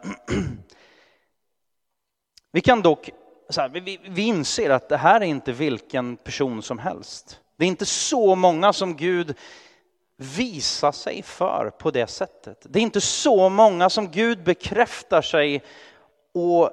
vi 2.52 2.62
kan 2.62 2.82
dock, 2.82 3.10
här, 3.58 3.70
vi, 3.70 4.00
vi 4.10 4.22
inser 4.22 4.70
att 4.70 4.90
det 4.90 4.98
här 4.98 5.22
är 5.22 5.26
inte 5.26 5.52
vilken 5.52 6.18
person 6.18 6.62
som 6.62 6.80
helst. 6.80 7.40
Det 7.58 7.66
är 7.66 7.68
inte 7.68 7.86
så 7.86 8.36
många 8.36 8.74
som 8.74 8.96
Gud 8.96 9.36
Visa 10.22 10.92
sig 10.92 11.24
för 11.24 11.70
på 11.70 11.92
det 11.92 12.08
sättet. 12.08 12.66
Det 12.70 12.80
är 12.80 12.84
inte 12.84 13.02
så 13.02 13.50
många 13.50 13.90
som 13.90 14.12
Gud 14.12 14.44
bekräftar 14.44 15.22
sig 15.22 15.64
och 16.34 16.72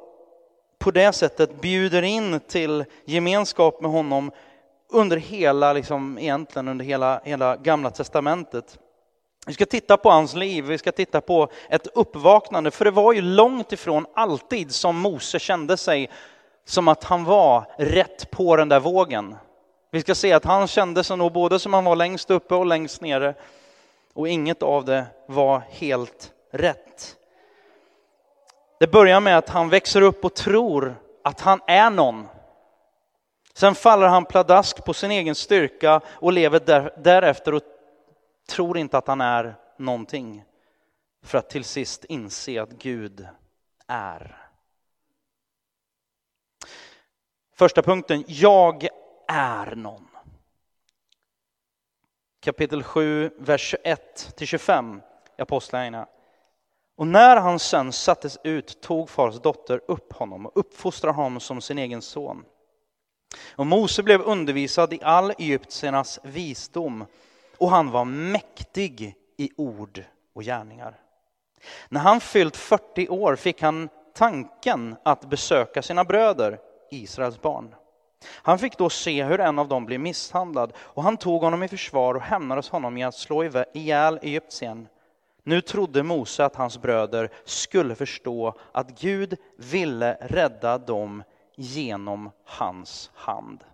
på 0.79 0.91
det 0.91 1.13
sättet 1.13 1.61
bjuder 1.61 2.03
in 2.03 2.41
till 2.41 2.85
gemenskap 3.05 3.81
med 3.81 3.91
honom 3.91 4.31
under 4.93 5.17
hela, 5.17 5.73
liksom, 5.73 6.19
egentligen 6.19 6.69
under 6.69 6.85
hela, 6.85 7.21
hela 7.25 7.57
gamla 7.57 7.91
testamentet. 7.91 8.79
Vi 9.47 9.55
ska 9.55 9.67
titta 9.67 9.97
på 9.97 10.11
hans 10.11 10.35
liv, 10.35 10.65
vi 10.65 10.79
ska 10.79 10.93
titta 10.93 11.21
på 11.21 11.49
ett 11.71 11.87
uppvaknande, 11.87 12.71
för 12.71 12.85
det 12.85 12.91
var 12.91 13.13
ju 13.13 13.23
långt 13.23 13.73
ifrån 13.73 14.07
alltid 14.15 14.75
som 14.75 14.97
Mose 14.97 15.39
kände 15.39 15.77
sig 15.77 16.11
som 16.65 16.89
att 16.89 17.05
han 17.05 17.25
var 17.25 17.67
rätt 17.79 18.31
på 18.31 18.57
den 18.57 18.69
där 18.69 18.81
vågen. 18.81 19.35
Vi 19.97 20.01
ska 20.01 20.15
se 20.15 20.33
att 20.33 20.45
han 20.45 20.67
kände 20.67 21.05
sig 21.05 21.17
nog 21.17 21.33
både 21.33 21.59
som 21.59 21.75
han 21.75 21.85
var 21.85 21.97
längst 21.97 22.31
uppe 22.31 22.55
och 22.55 22.67
längst 22.67 23.01
nere 23.01 23.35
och 24.13 24.29
inget 24.29 24.63
av 24.63 24.85
det 24.85 25.07
var 25.27 25.63
helt 25.71 26.33
rätt. 26.51 27.17
Det 28.81 28.87
börjar 28.87 29.21
med 29.21 29.39
att 29.39 29.49
han 29.49 29.69
växer 29.69 30.03
upp 30.03 30.25
och 30.25 30.35
tror 30.35 30.97
att 31.25 31.41
han 31.41 31.61
är 31.67 31.91
någon. 31.91 32.27
Sen 33.55 33.75
faller 33.75 34.07
han 34.07 34.25
pladask 34.25 34.85
på 34.85 34.95
sin 34.95 35.11
egen 35.11 35.35
styrka 35.35 36.01
och 36.07 36.33
lever 36.33 36.61
där, 36.61 36.95
därefter 36.97 37.55
och 37.55 37.63
tror 38.49 38.79
inte 38.79 38.99
att 38.99 39.07
han 39.07 39.21
är 39.21 39.55
någonting. 39.77 40.45
För 41.23 41.39
att 41.39 41.51
till 41.51 41.65
sist 41.65 42.05
inse 42.05 42.63
att 42.63 42.71
Gud 42.71 43.29
är. 43.87 44.37
Första 47.55 47.83
punkten, 47.83 48.25
jag 48.27 48.89
är 49.29 49.75
någon. 49.77 50.09
Kapitel 52.41 52.83
7, 52.83 53.31
vers 53.39 53.61
21 53.61 54.35
25 54.39 55.03
i 55.39 55.43
Apostlagärningarna. 55.43 56.07
Och 56.97 57.07
när 57.07 57.37
han 57.37 57.59
sen 57.59 57.93
sattes 57.93 58.39
ut 58.45 58.81
tog 58.81 59.11
fars 59.11 59.35
dotter 59.35 59.81
upp 59.89 60.13
honom 60.13 60.47
och 60.47 60.53
uppfostrade 60.55 61.17
honom 61.17 61.41
som 61.41 61.61
sin 61.61 61.79
egen 61.79 62.03
son. 62.03 62.45
Och 63.57 63.67
Mose 63.67 64.03
blev 64.03 64.23
undervisad 64.23 64.93
i 64.93 65.01
all 65.03 65.31
egyptiernas 65.39 66.21
visdom 66.23 67.05
och 67.59 67.71
han 67.71 67.91
var 67.91 68.05
mäktig 68.05 69.17
i 69.37 69.51
ord 69.57 70.05
och 70.33 70.43
gärningar. 70.43 71.01
När 71.89 72.01
han 72.01 72.21
fyllt 72.21 72.57
40 72.57 73.09
år 73.09 73.37
fick 73.37 73.63
han 73.63 73.89
tanken 74.15 74.97
att 75.03 75.31
besöka 75.31 75.83
sina 75.83 76.05
bröder, 76.05 76.59
Israels 76.91 77.41
barn. 77.41 77.75
Han 78.25 78.59
fick 78.59 78.79
då 78.79 78.91
se 78.91 79.25
hur 79.25 79.41
en 79.41 79.59
av 79.59 79.69
dem 79.69 79.85
blev 79.85 80.01
misshandlad 80.01 80.73
och 80.79 81.03
han 81.03 81.17
tog 81.17 81.43
honom 81.43 81.63
i 81.63 81.69
försvar 81.69 82.15
och 82.15 82.23
hämnades 82.23 82.69
honom 82.69 82.97
i 82.97 83.05
att 83.05 83.15
slå 83.15 83.45
ihjäl 83.75 84.19
egyptien. 84.23 84.89
Nu 85.43 85.61
trodde 85.61 86.03
Mose 86.03 86.45
att 86.45 86.57
hans 86.57 86.79
bröder 86.79 87.31
skulle 87.45 87.95
förstå 87.95 88.55
att 88.73 89.01
Gud 89.01 89.37
ville 89.57 90.15
rädda 90.21 90.79
dem 90.79 91.23
genom 91.57 92.31
hans 92.45 93.11
hand. 93.15 93.65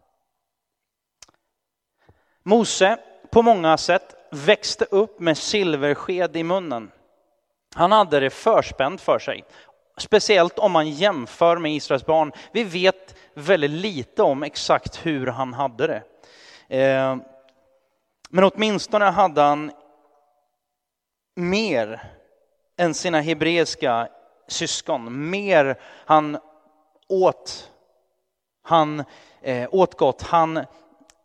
Mose 2.43 2.99
på 3.31 3.43
många 3.43 3.77
sätt 3.77 4.15
växte 4.31 4.85
upp 4.85 5.21
med 5.21 5.39
silversked 5.39 6.37
i 6.37 6.43
munnen. 6.43 6.91
Han 7.75 7.93
hade 7.93 8.21
det 8.21 8.31
förspänt 8.31 9.01
för 9.01 9.19
sig. 9.19 9.45
Speciellt 9.97 10.59
om 10.59 10.73
man 10.73 10.91
jämför 10.91 11.57
med 11.57 11.73
Israels 11.73 12.07
barn. 12.07 12.33
Vi 12.53 12.65
vet 12.65 13.17
väldigt 13.35 13.71
lite 13.71 14.23
om 14.23 14.43
exakt 14.43 15.07
hur 15.07 15.27
han 15.27 15.55
hade 15.55 15.87
det. 15.87 16.03
Eh, 16.79 17.17
men 18.31 18.45
åtminstone 18.45 19.05
hade 19.05 19.41
han 19.41 19.73
mer 21.35 22.03
än 22.77 22.95
sina 22.95 23.21
hebreiska 23.21 24.09
syskon. 24.49 25.31
Mer 25.31 25.81
han 26.07 26.39
åt, 27.09 27.71
han 28.63 29.05
eh, 29.43 29.69
åt 29.73 29.95
gott, 29.95 30.23
han 30.23 30.65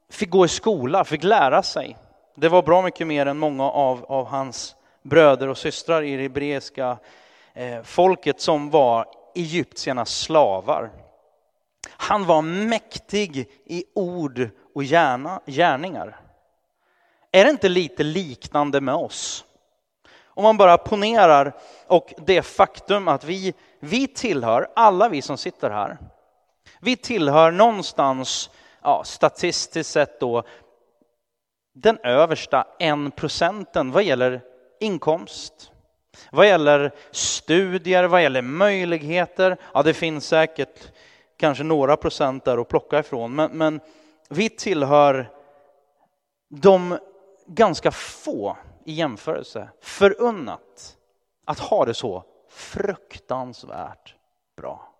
fick 0.09 0.29
gå 0.29 0.45
i 0.45 0.47
skola, 0.47 1.03
fick 1.03 1.23
lära 1.23 1.63
sig. 1.63 1.97
Det 2.35 2.49
var 2.49 2.61
bra 2.61 2.81
mycket 2.81 3.07
mer 3.07 3.25
än 3.25 3.37
många 3.37 3.63
av, 3.63 4.05
av 4.05 4.25
hans 4.25 4.75
bröder 5.01 5.47
och 5.47 5.57
systrar 5.57 6.03
i 6.03 6.15
det 6.15 6.21
hebreiska 6.21 6.97
eh, 7.53 7.81
folket 7.83 8.41
som 8.41 8.69
var 8.69 9.05
egyptiernas 9.35 10.19
slavar. 10.19 10.91
Han 12.07 12.25
var 12.25 12.41
mäktig 12.41 13.49
i 13.65 13.83
ord 13.95 14.49
och 14.75 14.83
gärna, 14.83 15.41
gärningar. 15.45 16.19
Är 17.31 17.43
det 17.45 17.49
inte 17.49 17.69
lite 17.69 18.03
liknande 18.03 18.81
med 18.81 18.95
oss? 18.95 19.45
Om 20.25 20.43
man 20.43 20.57
bara 20.57 20.77
ponerar 20.77 21.53
och 21.87 22.13
det 22.17 22.41
faktum 22.41 23.07
att 23.07 23.23
vi, 23.23 23.53
vi 23.79 24.07
tillhör, 24.07 24.67
alla 24.75 25.09
vi 25.09 25.21
som 25.21 25.37
sitter 25.37 25.69
här, 25.69 25.97
vi 26.79 26.95
tillhör 26.95 27.51
någonstans, 27.51 28.49
ja, 28.81 29.03
statistiskt 29.03 29.91
sett 29.91 30.19
då, 30.19 30.43
den 31.73 31.99
översta 32.03 32.67
en 32.79 33.11
procenten 33.11 33.91
vad 33.91 34.03
gäller 34.03 34.41
inkomst, 34.79 35.71
vad 36.31 36.47
gäller 36.47 36.91
studier, 37.11 38.03
vad 38.03 38.23
gäller 38.23 38.41
möjligheter. 38.41 39.57
Ja, 39.73 39.83
det 39.83 39.93
finns 39.93 40.27
säkert 40.27 40.91
kanske 41.37 41.63
några 41.63 41.97
procent 41.97 42.45
där 42.45 42.57
att 42.57 42.67
plocka 42.67 42.99
ifrån, 42.99 43.35
men, 43.35 43.57
men 43.57 43.79
vi 44.29 44.49
tillhör 44.49 45.31
de 46.49 46.97
ganska 47.45 47.91
få 47.91 48.57
i 48.85 48.93
jämförelse 48.93 49.69
förunnat 49.81 50.97
att 51.45 51.59
ha 51.59 51.85
det 51.85 51.93
så 51.93 52.23
fruktansvärt 52.49 54.15
bra 54.57 54.93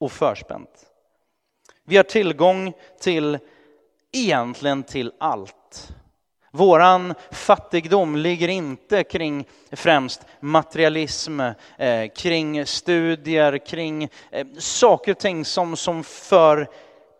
och 0.00 0.12
förspänt. 0.12 0.90
Vi 1.84 1.96
har 1.96 2.04
tillgång 2.04 2.72
till 3.00 3.38
egentligen 4.12 4.82
till 4.82 5.12
allt. 5.18 5.94
Våran 6.58 7.14
fattigdom 7.30 8.16
ligger 8.16 8.48
inte 8.48 9.04
kring 9.04 9.46
främst 9.72 10.26
materialism, 10.40 11.40
eh, 11.40 12.08
kring 12.16 12.66
studier, 12.66 13.58
kring 13.58 14.08
eh, 14.30 14.46
saker 14.58 15.12
och 15.12 15.18
ting 15.18 15.44
som, 15.44 15.76
som 15.76 16.04
för 16.04 16.68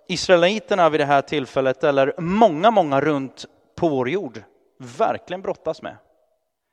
israeliterna 0.09 0.88
vid 0.88 1.00
det 1.00 1.04
här 1.04 1.23
tillfället, 1.23 1.85
eller 1.85 2.14
många, 2.18 2.71
många 2.71 3.00
runt 3.00 3.45
på 3.76 3.88
vår 3.88 4.09
jord, 4.09 4.42
verkligen 4.99 5.42
brottas 5.42 5.83
med. 5.83 5.97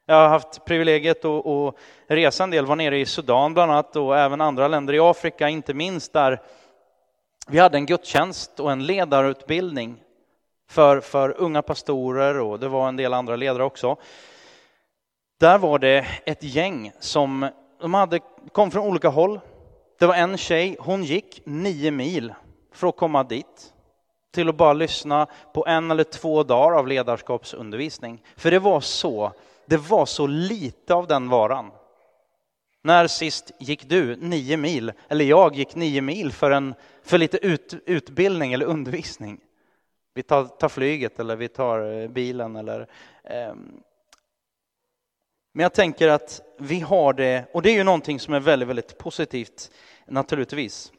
Jag 0.05 0.15
har 0.15 0.27
haft 0.27 0.65
privilegiet 0.65 1.25
att, 1.25 1.45
att 1.45 1.75
resa 2.07 2.43
en 2.43 2.51
del, 2.51 2.65
var 2.65 2.75
nere 2.75 2.99
i 2.99 3.05
Sudan 3.05 3.53
bland 3.53 3.71
annat 3.71 3.95
och 3.95 4.17
även 4.17 4.41
andra 4.41 4.67
länder 4.67 4.93
i 4.93 4.99
Afrika, 4.99 5.49
inte 5.49 5.73
minst 5.73 6.13
där 6.13 6.41
vi 7.47 7.59
hade 7.59 7.77
en 7.77 7.85
gudstjänst 7.85 8.59
och 8.59 8.71
en 8.71 8.85
ledarutbildning 8.85 10.01
för, 10.67 11.01
för 11.01 11.35
unga 11.37 11.61
pastorer 11.61 12.39
och 12.39 12.59
det 12.59 12.67
var 12.67 12.87
en 12.87 12.97
del 12.97 13.13
andra 13.13 13.35
ledare 13.35 13.63
också. 13.63 13.97
Där 15.39 15.57
var 15.57 15.79
det 15.79 16.05
ett 16.25 16.43
gäng 16.43 16.91
som 16.99 17.49
de 17.81 17.93
hade, 17.93 18.19
kom 18.51 18.71
från 18.71 18.87
olika 18.87 19.09
håll. 19.09 19.39
Det 19.99 20.05
var 20.05 20.15
en 20.15 20.37
tjej, 20.37 20.77
hon 20.79 21.03
gick 21.03 21.41
nio 21.45 21.91
mil 21.91 22.33
för 22.73 22.87
att 22.87 22.97
komma 22.97 23.23
dit 23.23 23.73
till 24.33 24.49
att 24.49 24.57
bara 24.57 24.73
lyssna 24.73 25.27
på 25.53 25.65
en 25.67 25.91
eller 25.91 26.03
två 26.03 26.43
dagar 26.43 26.77
av 26.77 26.87
ledarskapsundervisning. 26.87 28.23
För 28.35 28.51
det 28.51 28.59
var 28.59 28.81
så, 28.81 29.31
det 29.65 29.77
var 29.77 30.05
så 30.05 30.27
lite 30.27 30.93
av 30.93 31.07
den 31.07 31.29
varan. 31.29 31.71
När 32.81 33.07
sist 33.07 33.51
gick 33.59 33.89
du 33.89 34.15
nio 34.15 34.57
mil, 34.57 34.91
eller 35.09 35.25
jag 35.25 35.55
gick 35.55 35.75
nio 35.75 36.01
mil 36.01 36.31
för, 36.31 36.51
en, 36.51 36.73
för 37.03 37.17
lite 37.17 37.37
ut, 37.37 37.73
utbildning 37.85 38.53
eller 38.53 38.65
undervisning? 38.65 39.39
Vi 40.15 40.23
tar, 40.23 40.45
tar 40.45 40.69
flyget 40.69 41.19
eller 41.19 41.35
vi 41.35 41.47
tar 41.47 42.01
eh, 42.01 42.07
bilen 42.07 42.55
eller 42.55 42.87
eh, 43.23 43.53
men 45.53 45.63
jag 45.63 45.73
tänker 45.73 46.07
att 46.07 46.41
vi 46.57 46.79
har 46.79 47.13
det, 47.13 47.45
och 47.53 47.61
det 47.61 47.69
är 47.69 47.73
ju 47.73 47.83
någonting 47.83 48.19
som 48.19 48.33
är 48.33 48.39
väldigt, 48.39 48.69
väldigt 48.69 48.97
positivt 48.97 49.71
naturligtvis. 50.07 50.91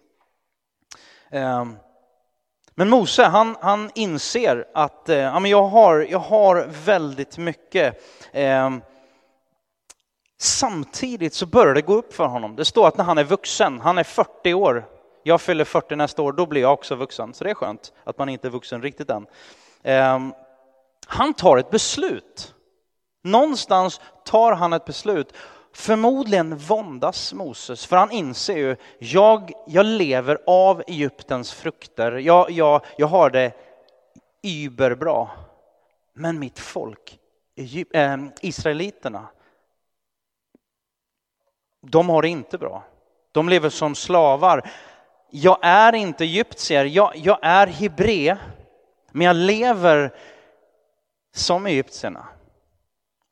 Ehm, 1.30 1.76
men 2.74 2.88
Mose, 2.88 3.24
han, 3.24 3.56
han 3.60 3.90
inser 3.94 4.68
att 4.74 5.08
eh, 5.08 5.16
ja, 5.16 5.40
men 5.40 5.50
jag, 5.50 5.62
har, 5.62 6.06
jag 6.10 6.18
har 6.18 6.66
väldigt 6.84 7.38
mycket. 7.38 8.02
Ehm, 8.32 8.82
samtidigt 10.38 11.34
så 11.34 11.46
börjar 11.46 11.74
det 11.74 11.82
gå 11.82 11.94
upp 11.94 12.14
för 12.14 12.26
honom. 12.26 12.56
Det 12.56 12.64
står 12.64 12.88
att 12.88 12.96
när 12.96 13.04
han 13.04 13.18
är 13.18 13.24
vuxen, 13.24 13.80
han 13.80 13.98
är 13.98 14.04
40 14.04 14.54
år, 14.54 14.84
jag 15.26 15.40
fyller 15.40 15.64
40 15.64 15.96
nästa 15.96 16.22
år, 16.22 16.32
då 16.32 16.46
blir 16.46 16.60
jag 16.60 16.72
också 16.72 16.94
vuxen. 16.94 17.34
Så 17.34 17.44
det 17.44 17.50
är 17.50 17.54
skönt 17.54 17.92
att 18.04 18.18
man 18.18 18.28
inte 18.28 18.48
är 18.48 18.50
vuxen 18.50 18.82
riktigt 18.82 19.10
än. 19.10 19.26
Ehm, 19.82 20.34
han 21.06 21.34
tar 21.34 21.56
ett 21.56 21.70
beslut. 21.70 22.54
Någonstans 23.22 24.00
tar 24.24 24.52
han 24.52 24.72
ett 24.72 24.84
beslut. 24.84 25.32
Förmodligen 25.72 26.56
våndas 26.56 27.32
Moses, 27.32 27.86
för 27.86 27.96
han 27.96 28.10
inser 28.10 28.56
ju, 28.56 28.76
jag, 28.98 29.52
jag 29.66 29.86
lever 29.86 30.38
av 30.46 30.82
Egyptens 30.86 31.52
frukter, 31.52 32.12
jag, 32.12 32.50
jag, 32.50 32.80
jag 32.96 33.06
har 33.06 33.30
det 33.30 33.52
überbra. 34.42 35.28
Men 36.12 36.38
mitt 36.38 36.58
folk, 36.58 37.18
Egypt, 37.56 37.94
äh, 37.94 38.12
ehm, 38.12 38.32
israeliterna, 38.40 39.28
de 41.82 42.08
har 42.08 42.22
det 42.22 42.28
inte 42.28 42.58
bra. 42.58 42.84
De 43.32 43.48
lever 43.48 43.68
som 43.68 43.94
slavar. 43.94 44.70
Jag 45.38 45.58
är 45.62 45.94
inte 45.94 46.24
egyptier, 46.24 46.84
jag, 46.84 47.16
jag 47.16 47.38
är 47.42 47.66
hebré, 47.66 48.36
men 49.12 49.26
jag 49.26 49.36
lever 49.36 50.14
som 51.34 51.66
egyptierna. 51.66 52.26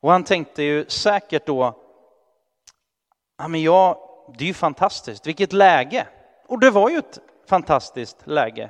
Och 0.01 0.11
han 0.11 0.23
tänkte 0.23 0.63
ju 0.63 0.85
säkert 0.87 1.45
då, 1.45 1.75
ja, 3.37 3.47
men 3.47 3.61
jag, 3.61 3.97
det 4.37 4.43
är 4.43 4.47
ju 4.47 4.53
fantastiskt, 4.53 5.27
vilket 5.27 5.53
läge. 5.53 6.07
Och 6.47 6.59
det 6.59 6.71
var 6.71 6.89
ju 6.89 6.97
ett 6.97 7.19
fantastiskt 7.47 8.17
läge. 8.23 8.69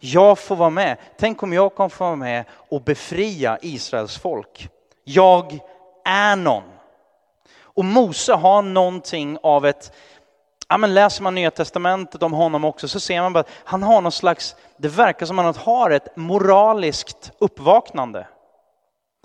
Jag 0.00 0.38
får 0.38 0.56
vara 0.56 0.70
med. 0.70 0.96
Tänk 1.18 1.42
om 1.42 1.52
jag 1.52 1.76
kan 1.76 1.90
få 1.90 2.04
vara 2.04 2.16
med 2.16 2.44
och 2.50 2.82
befria 2.82 3.58
Israels 3.62 4.18
folk. 4.18 4.68
Jag 5.04 5.58
är 6.04 6.36
någon. 6.36 6.64
Och 7.60 7.84
Mose 7.84 8.32
har 8.32 8.62
någonting 8.62 9.38
av 9.42 9.66
ett, 9.66 9.92
ja 10.70 10.78
men 10.78 10.94
läser 10.94 11.22
man 11.22 11.34
Nya 11.34 11.50
Testamentet 11.50 12.22
om 12.22 12.32
honom 12.32 12.64
också 12.64 12.88
så 12.88 13.00
ser 13.00 13.20
man 13.20 13.32
bara 13.32 13.40
att 13.40 13.50
han 13.64 13.82
har 13.82 14.00
någon 14.00 14.12
slags, 14.12 14.56
det 14.76 14.88
verkar 14.88 15.26
som 15.26 15.38
att 15.38 15.56
han 15.56 15.64
har 15.64 15.90
ett 15.90 16.16
moraliskt 16.16 17.32
uppvaknande. 17.38 18.26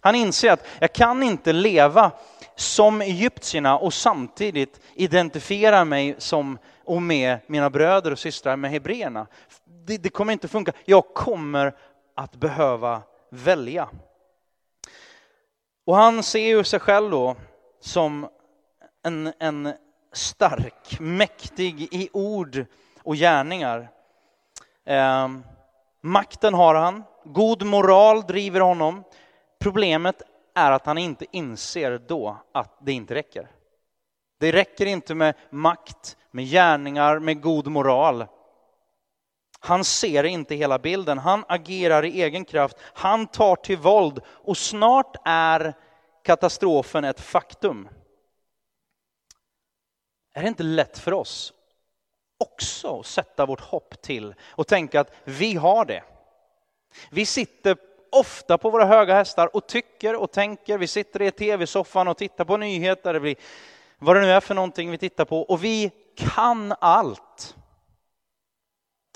Han 0.02 0.16
inser 0.16 0.52
att 0.52 0.68
jag 0.80 0.94
kan 0.94 1.24
inte 1.24 1.54
leva 1.54 2.12
som 2.56 3.02
egyptierna 3.02 3.78
och 3.78 3.94
samtidigt 3.94 4.80
identifiera 4.94 5.86
mig 5.86 6.16
som 6.18 6.58
och 6.84 7.02
med 7.02 7.40
mina 7.48 7.70
bröder 7.70 8.12
och 8.12 8.20
systrar 8.20 8.56
med 8.56 8.72
hebreerna. 8.72 9.28
Det, 9.86 9.98
det 9.98 10.10
kommer 10.10 10.34
inte 10.34 10.48
funka. 10.48 10.72
Jag 10.86 11.14
kommer 11.14 11.76
att 12.16 12.36
behöva 12.36 13.02
välja. 13.30 13.90
Och 15.86 15.96
han 15.96 16.24
ser 16.24 16.48
ju 16.48 16.64
sig 16.64 16.80
själv 16.80 17.12
då 17.12 17.36
som 17.82 18.28
en, 19.04 19.34
en 19.40 19.74
stark, 20.16 21.00
mäktig 21.00 21.94
i 21.94 22.10
ord 22.14 22.66
och 23.04 23.16
gärningar. 23.16 23.90
Eh, 24.86 25.28
makten 26.02 26.54
har 26.54 26.76
han, 26.76 27.04
god 27.24 27.64
moral 27.64 28.22
driver 28.22 28.60
honom. 28.60 29.04
Problemet 29.60 30.22
är 30.56 30.72
att 30.72 30.86
han 30.86 30.98
inte 30.98 31.26
inser 31.32 32.02
då 32.08 32.38
att 32.52 32.78
det 32.82 32.92
inte 32.92 33.16
räcker. 33.16 33.52
Det 34.40 34.52
räcker 34.52 34.86
inte 34.86 35.16
med 35.16 35.36
makt, 35.50 36.18
med 36.32 36.46
gärningar, 36.46 37.20
med 37.20 37.42
god 37.42 37.68
moral. 37.68 38.26
Han 39.60 39.84
ser 39.84 40.24
inte 40.24 40.56
hela 40.56 40.80
bilden, 40.80 41.18
han 41.18 41.46
agerar 41.48 42.06
i 42.06 42.22
egen 42.22 42.46
kraft, 42.46 42.78
han 42.94 43.28
tar 43.28 43.56
till 43.56 43.78
våld 43.78 44.22
och 44.28 44.58
snart 44.58 45.16
är 45.26 45.74
katastrofen 46.24 47.04
ett 47.04 47.22
faktum. 47.22 47.90
Är 50.38 50.42
det 50.42 50.48
inte 50.48 50.64
lätt 50.64 50.98
för 50.98 51.14
oss 51.14 51.54
också 52.38 53.00
att 53.00 53.06
sätta 53.06 53.46
vårt 53.46 53.62
hopp 53.62 54.02
till 54.02 54.36
och 54.48 54.68
tänka 54.68 55.00
att 55.00 55.12
vi 55.24 55.56
har 55.56 55.86
det. 55.86 56.04
Vi 57.12 57.26
sitter 57.26 57.78
ofta 58.12 58.58
på 58.58 58.70
våra 58.70 58.86
höga 58.86 59.16
hästar 59.16 59.56
och 59.56 59.68
tycker 59.68 60.16
och 60.16 60.32
tänker. 60.32 60.78
Vi 60.78 60.88
sitter 60.88 61.22
i 61.22 61.32
tv-soffan 61.32 62.08
och 62.08 62.18
tittar 62.18 62.46
på 62.46 62.58
nyheter, 62.58 63.36
vad 64.00 64.16
det 64.16 64.22
nu 64.22 64.32
är 64.32 64.40
för 64.40 64.56
någonting 64.56 64.92
vi 64.92 64.98
tittar 64.98 65.26
på, 65.26 65.42
och 65.42 65.64
vi 65.64 65.92
kan 66.16 66.74
allt. 66.80 67.56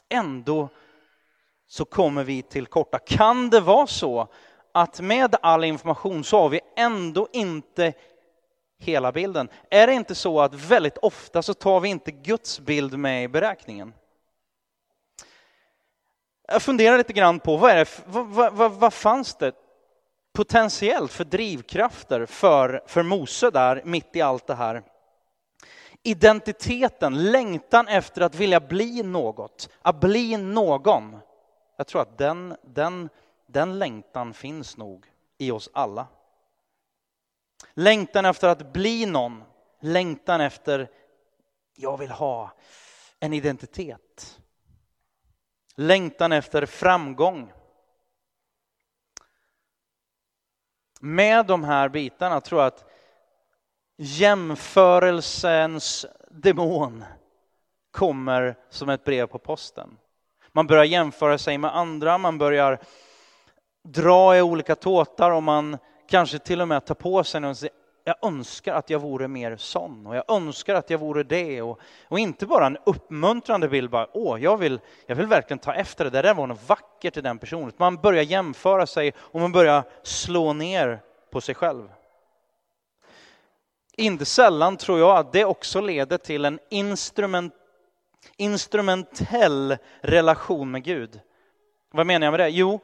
Ändå 0.09 0.69
så 1.67 1.85
kommer 1.85 2.23
vi 2.23 2.41
till 2.41 2.67
korta. 2.67 2.99
Kan 2.99 3.49
det 3.49 3.59
vara 3.59 3.87
så 3.87 4.27
att 4.71 4.99
med 4.99 5.35
all 5.41 5.63
information 5.63 6.23
så 6.23 6.39
har 6.39 6.49
vi 6.49 6.61
ändå 6.75 7.27
inte 7.31 7.93
hela 8.79 9.11
bilden? 9.11 9.49
Är 9.69 9.87
det 9.87 9.93
inte 9.93 10.15
så 10.15 10.41
att 10.41 10.53
väldigt 10.53 10.97
ofta 10.97 11.41
så 11.41 11.53
tar 11.53 11.79
vi 11.79 11.89
inte 11.89 12.11
Guds 12.11 12.59
bild 12.59 12.99
med 12.99 13.23
i 13.23 13.27
beräkningen? 13.27 13.93
Jag 16.47 16.61
funderar 16.61 16.97
lite 16.97 17.13
grann 17.13 17.39
på 17.39 17.57
vad, 17.57 17.71
är 17.71 17.75
det, 17.75 18.01
vad, 18.05 18.53
vad, 18.53 18.71
vad 18.71 18.93
fanns 18.93 19.35
det 19.35 19.53
potentiellt 20.33 21.11
för 21.11 21.23
drivkrafter 21.23 22.25
för, 22.25 22.83
för 22.87 23.03
Mose 23.03 23.49
där 23.49 23.81
mitt 23.85 24.15
i 24.15 24.21
allt 24.21 24.47
det 24.47 24.55
här? 24.55 24.83
Identiteten, 26.03 27.31
längtan 27.31 27.87
efter 27.87 28.21
att 28.21 28.35
vilja 28.35 28.59
bli 28.59 29.03
något, 29.03 29.69
att 29.81 29.99
bli 29.99 30.37
någon. 30.37 31.19
Jag 31.77 31.87
tror 31.87 32.01
att 32.01 32.17
den, 32.17 32.55
den, 32.63 33.09
den 33.47 33.79
längtan 33.79 34.33
finns 34.33 34.77
nog 34.77 35.05
i 35.37 35.51
oss 35.51 35.69
alla. 35.73 36.07
Längtan 37.73 38.25
efter 38.25 38.47
att 38.47 38.73
bli 38.73 39.05
någon, 39.05 39.43
längtan 39.79 40.41
efter, 40.41 40.89
jag 41.75 41.97
vill 41.97 42.11
ha 42.11 42.51
en 43.19 43.33
identitet. 43.33 44.39
Längtan 45.75 46.31
efter 46.31 46.65
framgång. 46.65 47.53
Med 50.99 51.45
de 51.45 51.63
här 51.63 51.89
bitarna 51.89 52.41
tror 52.41 52.61
jag 52.61 52.67
att 52.67 52.85
jämförelsens 53.97 56.05
demon 56.31 57.05
kommer 57.91 58.55
som 58.69 58.89
ett 58.89 59.03
brev 59.03 59.27
på 59.27 59.39
posten. 59.39 59.97
Man 60.51 60.67
börjar 60.67 60.83
jämföra 60.83 61.37
sig 61.37 61.57
med 61.57 61.75
andra, 61.75 62.17
man 62.17 62.37
börjar 62.37 62.79
dra 63.83 64.37
i 64.37 64.41
olika 64.41 64.75
tåtar 64.75 65.31
och 65.31 65.43
man 65.43 65.77
kanske 66.09 66.39
till 66.39 66.61
och 66.61 66.67
med 66.67 66.85
ta 66.85 66.93
på 66.93 67.23
sig 67.23 67.45
och 67.45 67.57
säga, 67.57 67.71
jag 68.03 68.15
önskar 68.21 68.73
att 68.73 68.89
jag 68.89 68.99
vore 68.99 69.27
mer 69.27 69.57
sån 69.57 70.07
och 70.07 70.15
jag 70.15 70.23
önskar 70.27 70.75
att 70.75 70.89
jag 70.89 70.97
vore 70.97 71.23
det. 71.23 71.61
Och, 71.61 71.79
och 72.07 72.19
inte 72.19 72.45
bara 72.45 72.65
en 72.65 72.77
uppmuntrande 72.85 73.69
bild, 73.69 73.89
bara 73.89 74.07
åh, 74.13 74.43
jag 74.43 74.57
vill, 74.57 74.79
jag 75.05 75.15
vill 75.15 75.27
verkligen 75.27 75.59
ta 75.59 75.73
efter 75.73 76.03
det, 76.03 76.09
det 76.09 76.21
där 76.21 76.33
var 76.33 76.47
något 76.47 76.69
vackert 76.69 77.17
i 77.17 77.21
den 77.21 77.37
personen. 77.37 77.71
Man 77.77 77.95
börjar 77.95 78.23
jämföra 78.23 78.87
sig 78.87 79.13
och 79.17 79.39
man 79.39 79.51
börjar 79.51 79.83
slå 80.03 80.53
ner 80.53 81.01
på 81.31 81.41
sig 81.41 81.55
själv. 81.55 81.91
Inte 83.97 84.25
sällan 84.25 84.77
tror 84.77 84.99
jag 84.99 85.17
att 85.17 85.31
det 85.31 85.45
också 85.45 85.81
leder 85.81 86.17
till 86.17 86.45
en 86.45 86.59
instrument, 86.69 87.53
instrumentell 88.37 89.77
relation 90.01 90.71
med 90.71 90.83
Gud. 90.83 91.19
Vad 91.91 92.07
menar 92.07 92.27
jag 92.27 92.31
med 92.31 92.39
det? 92.39 92.49
Jo, 92.49 92.79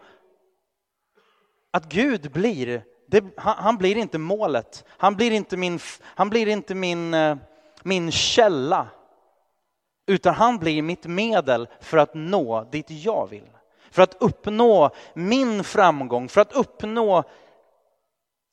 att 1.71 1.89
Gud 1.89 2.31
blir, 2.31 2.83
det, 3.07 3.23
han, 3.37 3.55
han, 3.57 3.77
blir 3.77 3.97
inte 3.97 4.17
målet. 4.17 4.85
Han 4.87 5.15
blir 5.15 5.31
inte 5.31 5.57
min, 5.57 5.79
han 6.03 6.29
blir 6.29 6.47
inte 6.47 6.75
min, 6.75 7.13
eh, 7.13 7.37
min 7.83 8.11
källa. 8.11 8.87
Utan 10.07 10.33
han 10.33 10.57
blir 10.57 10.81
mitt 10.81 11.05
medel 11.05 11.67
för 11.81 11.97
att 11.97 12.13
nå 12.13 12.63
dit 12.71 12.85
jag 12.89 13.29
vill. 13.29 13.49
För 13.91 14.01
att 14.01 14.17
uppnå 14.19 14.89
min 15.13 15.63
framgång, 15.63 16.29
för 16.29 16.41
att 16.41 16.53
uppnå 16.53 17.23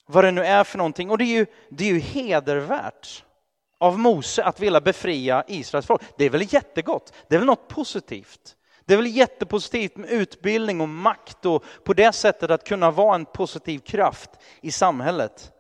vad 0.06 0.24
det 0.24 0.30
nu 0.30 0.44
är 0.44 0.64
för 0.64 0.78
någonting. 0.78 1.10
Och 1.10 1.18
det 1.18 1.24
är 1.24 1.38
ju, 1.38 1.46
det 1.68 1.84
är 1.84 1.92
ju 1.92 1.98
hedervärt 1.98 3.24
av 3.78 3.98
Mose 3.98 4.44
att 4.44 4.60
vilja 4.60 4.80
befria 4.80 5.44
Israels 5.46 5.86
folk. 5.86 6.02
Det 6.16 6.24
är 6.24 6.30
väl 6.30 6.54
jättegott, 6.54 7.12
det 7.28 7.34
är 7.34 7.38
väl 7.38 7.46
något 7.46 7.68
positivt. 7.68 8.56
Det 8.85 8.95
är 8.95 8.97
väl 8.97 9.16
jättepositivt 9.16 9.97
med 9.97 10.11
utbildning 10.11 10.81
och 10.81 10.88
makt 10.88 11.47
och 11.47 11.64
på 11.85 11.92
det 11.92 12.12
sättet 12.12 12.51
att 12.51 12.64
kunna 12.64 12.90
vara 12.90 13.14
en 13.14 13.25
positiv 13.25 13.79
kraft 13.79 14.31
i 14.61 14.73
samhället. 14.73 15.53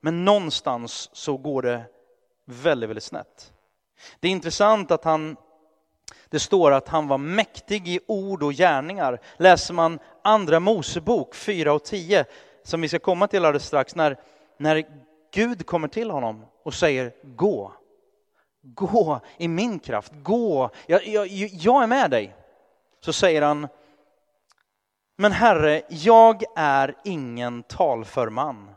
Men 0.00 0.24
någonstans 0.24 1.10
så 1.12 1.36
går 1.36 1.62
det 1.62 1.84
väldigt, 2.44 2.90
väldigt 2.90 3.04
snett. 3.04 3.52
Det 4.20 4.28
är 4.28 4.32
intressant 4.32 4.90
att 4.90 5.04
han, 5.04 5.36
det 6.28 6.40
står 6.40 6.72
att 6.72 6.88
han 6.88 7.08
var 7.08 7.18
mäktig 7.18 7.88
i 7.88 8.00
ord 8.06 8.42
och 8.42 8.52
gärningar. 8.52 9.20
Läser 9.36 9.74
man 9.74 9.98
andra 10.24 10.60
Mosebok 10.60 11.34
4 11.34 11.72
och 11.72 11.84
10 11.84 12.24
som 12.62 12.80
vi 12.80 12.88
ska 12.88 12.98
komma 12.98 13.28
till 13.28 13.44
alldeles 13.44 13.66
strax, 13.66 13.94
när, 13.94 14.20
när 14.58 14.84
Gud 15.34 15.66
kommer 15.66 15.88
till 15.88 16.10
honom 16.10 16.44
och 16.62 16.74
säger 16.74 17.12
gå. 17.22 17.72
Gå 18.62 19.20
i 19.36 19.48
min 19.48 19.78
kraft, 19.78 20.12
gå, 20.22 20.70
jag, 20.86 21.06
jag, 21.06 21.26
jag 21.26 21.82
är 21.82 21.86
med 21.86 22.10
dig. 22.10 22.34
Så 23.04 23.12
säger 23.12 23.42
han, 23.42 23.68
men 25.16 25.32
Herre, 25.32 25.82
jag 25.88 26.42
är 26.56 26.94
ingen 27.04 27.62
talför 27.62 28.28
man. 28.28 28.70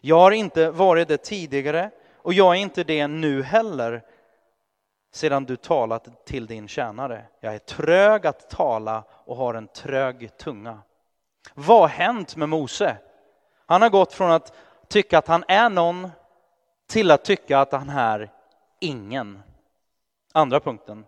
Jag 0.00 0.18
har 0.18 0.30
inte 0.30 0.70
varit 0.70 1.08
det 1.08 1.16
tidigare 1.16 1.90
och 2.16 2.34
jag 2.34 2.56
är 2.56 2.58
inte 2.60 2.84
det 2.84 3.06
nu 3.06 3.42
heller 3.42 4.02
sedan 5.12 5.44
du 5.44 5.56
talat 5.56 6.26
till 6.26 6.46
din 6.46 6.68
tjänare. 6.68 7.24
Jag 7.40 7.54
är 7.54 7.58
trög 7.58 8.26
att 8.26 8.50
tala 8.50 9.04
och 9.10 9.36
har 9.36 9.54
en 9.54 9.68
trög 9.68 10.36
tunga. 10.36 10.78
Vad 11.54 11.80
har 11.80 11.88
hänt 11.88 12.36
med 12.36 12.48
Mose? 12.48 12.96
Han 13.66 13.82
har 13.82 13.90
gått 13.90 14.12
från 14.12 14.30
att 14.30 14.52
tycka 14.88 15.18
att 15.18 15.28
han 15.28 15.44
är 15.48 15.70
någon 15.70 16.10
till 16.86 17.10
att 17.10 17.24
tycka 17.24 17.58
att 17.58 17.72
han 17.72 17.88
är 17.88 18.30
ingen. 18.80 19.42
Andra 20.32 20.60
punkten. 20.60 21.06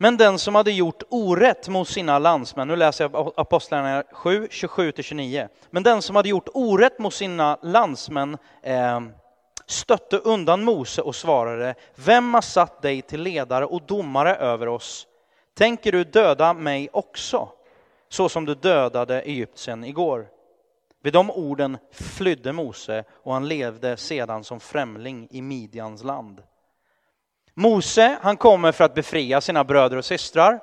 Men 0.00 0.16
den 0.16 0.38
som 0.38 0.54
hade 0.54 0.72
gjort 0.72 1.02
orätt 1.08 1.68
mot 1.68 1.88
sina 1.88 2.18
landsmän, 2.18 2.68
nu 2.68 2.76
läser 2.76 3.10
jag 3.12 3.32
Apostlagärningarna 3.36 4.04
7, 4.12 4.46
27-29. 4.46 5.48
Men 5.70 5.82
den 5.82 6.02
som 6.02 6.16
hade 6.16 6.28
gjort 6.28 6.48
orätt 6.54 6.98
mot 6.98 7.14
sina 7.14 7.58
landsmän 7.62 8.38
eh, 8.62 9.00
stötte 9.66 10.18
undan 10.18 10.64
Mose 10.64 11.02
och 11.02 11.14
svarade, 11.14 11.74
vem 11.94 12.34
har 12.34 12.40
satt 12.40 12.82
dig 12.82 13.02
till 13.02 13.22
ledare 13.22 13.66
och 13.66 13.82
domare 13.82 14.36
över 14.36 14.68
oss? 14.68 15.06
Tänker 15.54 15.92
du 15.92 16.04
döda 16.04 16.54
mig 16.54 16.88
också, 16.92 17.48
så 18.08 18.28
som 18.28 18.44
du 18.44 18.54
dödade 18.54 19.20
Egypten 19.20 19.84
igår? 19.84 20.28
Vid 21.02 21.12
de 21.12 21.30
orden 21.30 21.78
flydde 21.92 22.52
Mose 22.52 23.04
och 23.10 23.32
han 23.32 23.48
levde 23.48 23.96
sedan 23.96 24.44
som 24.44 24.60
främling 24.60 25.28
i 25.30 25.42
Midjans 25.42 26.04
land. 26.04 26.42
Mose, 27.58 28.18
han 28.22 28.36
kommer 28.36 28.72
för 28.72 28.84
att 28.84 28.94
befria 28.94 29.40
sina 29.40 29.64
bröder 29.64 29.96
och 29.96 30.04
systrar. 30.04 30.60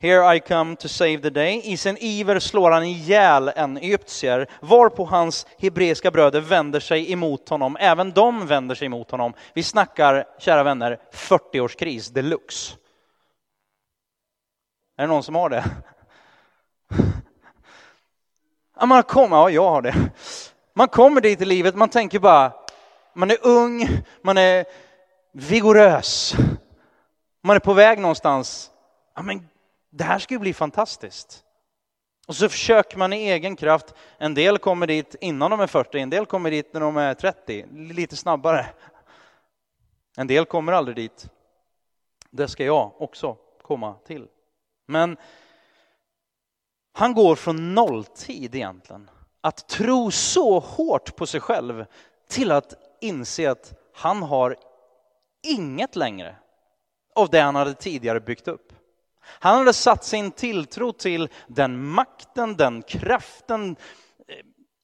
Here 0.00 0.36
I 0.36 0.40
come 0.40 0.76
to 0.76 0.88
save 0.88 1.18
the 1.18 1.30
day. 1.30 1.60
I 1.64 1.76
sin 1.76 1.96
iver 2.00 2.38
slår 2.38 2.70
han 2.70 2.84
ihjäl 2.84 3.52
en 3.56 3.76
egyptier, 3.76 4.46
varpå 4.60 5.04
hans 5.04 5.46
hebreiska 5.58 6.10
bröder 6.10 6.40
vänder 6.40 6.80
sig 6.80 7.12
emot 7.12 7.48
honom. 7.48 7.76
Även 7.80 8.12
de 8.12 8.46
vänder 8.46 8.74
sig 8.74 8.86
emot 8.86 9.10
honom. 9.10 9.34
Vi 9.54 9.62
snackar, 9.62 10.24
kära 10.38 10.62
vänner, 10.62 10.98
40-årskris 11.12 12.12
deluxe. 12.12 12.76
Är 14.96 15.02
det 15.02 15.08
någon 15.12 15.22
som 15.22 15.34
har 15.34 15.50
det? 15.50 15.64
man 18.86 19.02
kommer, 19.02 19.36
ja, 19.36 19.50
jag 19.50 19.70
har 19.70 19.82
det. 19.82 19.94
Man 20.74 20.88
kommer 20.88 21.20
dit 21.20 21.40
i 21.40 21.44
livet, 21.44 21.74
man 21.74 21.88
tänker 21.88 22.18
bara, 22.18 22.52
man 23.14 23.30
är 23.30 23.38
ung, 23.46 23.88
man 24.22 24.38
är 24.38 24.64
vigorös. 25.32 26.34
Man 27.42 27.56
är 27.56 27.60
på 27.60 27.72
väg 27.72 27.98
någonstans. 27.98 28.70
Ja, 29.14 29.22
men 29.22 29.48
det 29.90 30.04
här 30.04 30.18
ska 30.18 30.34
ju 30.34 30.38
bli 30.38 30.54
fantastiskt. 30.54 31.44
Och 32.26 32.36
så 32.36 32.48
försöker 32.48 32.98
man 32.98 33.12
i 33.12 33.16
egen 33.16 33.56
kraft. 33.56 33.94
En 34.18 34.34
del 34.34 34.58
kommer 34.58 34.86
dit 34.86 35.14
innan 35.20 35.50
de 35.50 35.60
är 35.60 35.66
40, 35.66 35.98
en 35.98 36.10
del 36.10 36.26
kommer 36.26 36.50
dit 36.50 36.72
när 36.72 36.80
de 36.80 36.96
är 36.96 37.14
30, 37.14 37.66
lite 37.72 38.16
snabbare. 38.16 38.66
En 40.16 40.26
del 40.26 40.44
kommer 40.44 40.72
aldrig 40.72 40.96
dit. 40.96 41.30
Det 42.30 42.48
ska 42.48 42.64
jag 42.64 43.02
också 43.02 43.36
komma 43.62 43.94
till. 44.06 44.28
Men 44.86 45.16
han 46.92 47.14
går 47.14 47.36
från 47.36 47.74
nolltid 47.74 48.54
egentligen, 48.54 49.10
att 49.40 49.68
tro 49.68 50.10
så 50.10 50.58
hårt 50.58 51.16
på 51.16 51.26
sig 51.26 51.40
själv 51.40 51.84
till 52.28 52.52
att 52.52 52.74
inse 53.00 53.50
att 53.50 53.74
han 53.94 54.22
har 54.22 54.56
inget 55.42 55.96
längre 55.96 56.36
av 57.14 57.30
det 57.30 57.40
han 57.40 57.54
hade 57.54 57.74
tidigare 57.74 58.20
byggt 58.20 58.48
upp. 58.48 58.72
Han 59.24 59.58
hade 59.58 59.72
satt 59.72 60.04
sin 60.04 60.30
tilltro 60.30 60.92
till 60.92 61.28
den 61.46 61.84
makten, 61.88 62.56
den 62.56 62.82
kraften, 62.82 63.76
eh, 64.28 64.36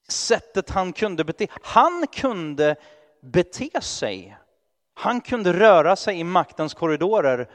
sättet 0.07 0.69
han 0.69 0.93
kunde 0.93 1.23
bete 1.23 1.47
Han 1.51 2.07
kunde 2.11 2.75
bete 3.21 3.81
sig. 3.81 4.37
Han 4.93 5.21
kunde 5.21 5.53
röra 5.53 5.95
sig 5.95 6.19
i 6.19 6.23
maktens 6.23 6.73
korridorer 6.73 7.49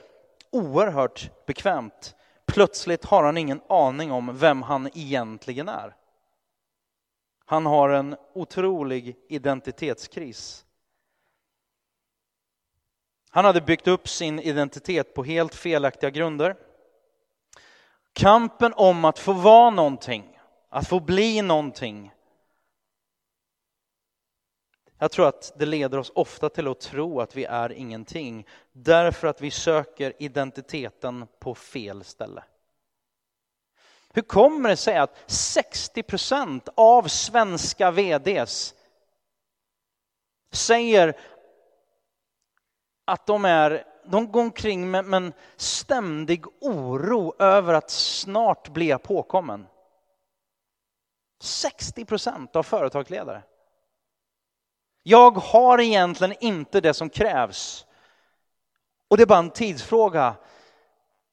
oerhört 0.53 1.47
bekvämt. 1.47 2.15
Plötsligt 2.47 3.05
har 3.05 3.25
han 3.25 3.37
ingen 3.37 3.61
aning 3.69 4.13
om 4.13 4.39
vem 4.39 4.63
han 4.63 4.87
egentligen 4.95 5.69
är. 5.69 5.97
Han 7.47 7.67
har 7.67 7.89
en 7.89 8.17
otrolig 8.35 9.17
identitetskris. 9.29 10.65
Han 13.35 13.45
hade 13.45 13.61
byggt 13.61 13.87
upp 13.87 14.09
sin 14.09 14.41
identitet 14.41 15.15
på 15.15 15.25
helt 15.25 15.55
felaktiga 15.55 16.11
grunder. 16.11 16.57
Kampen 18.13 18.73
om 18.77 19.05
att 19.05 19.19
få 19.19 19.33
vara 19.33 19.71
någonting, 19.71 20.39
att 20.69 20.89
få 20.89 21.01
bli 21.01 21.43
någonting. 21.43 22.13
Jag 24.99 25.11
tror 25.11 25.29
att 25.29 25.53
det 25.57 25.67
leder 25.67 25.99
oss 25.99 26.13
ofta 26.15 26.49
till 26.49 26.69
att 26.69 26.81
tro 26.81 27.21
att 27.21 27.37
vi 27.37 27.45
är 27.45 27.73
ingenting 27.73 28.47
därför 28.73 29.29
att 29.29 29.41
vi 29.41 29.51
söker 29.51 30.13
identiteten 30.19 31.27
på 31.39 31.55
fel 31.55 32.05
ställe. 32.05 32.45
Hur 34.13 34.23
kommer 34.23 34.69
det 34.69 34.77
sig 34.77 34.97
att 34.97 35.17
60 35.27 36.03
procent 36.03 36.69
av 36.75 37.09
svenska 37.09 37.91
VDs 37.91 38.75
säger 40.53 41.17
att 43.05 43.27
de, 43.27 43.45
är, 43.45 43.85
de 44.05 44.33
går 44.33 44.41
omkring 44.41 44.91
med 44.91 45.15
en 45.15 45.33
ständig 45.57 46.45
oro 46.61 47.35
över 47.39 47.75
att 47.75 47.91
snart 47.91 48.69
bli 48.69 48.99
påkommen? 49.03 49.67
60 51.43 52.05
procent 52.05 52.57
av 52.57 52.63
företagsledare. 52.63 53.43
Jag 55.03 55.31
har 55.31 55.81
egentligen 55.81 56.35
inte 56.41 56.81
det 56.81 56.95
som 56.95 57.11
krävs. 57.11 57.87
Och 59.09 59.17
det 59.17 59.23
är 59.23 59.27
bara 59.27 59.39
en 59.39 59.51
tidsfråga 59.51 60.35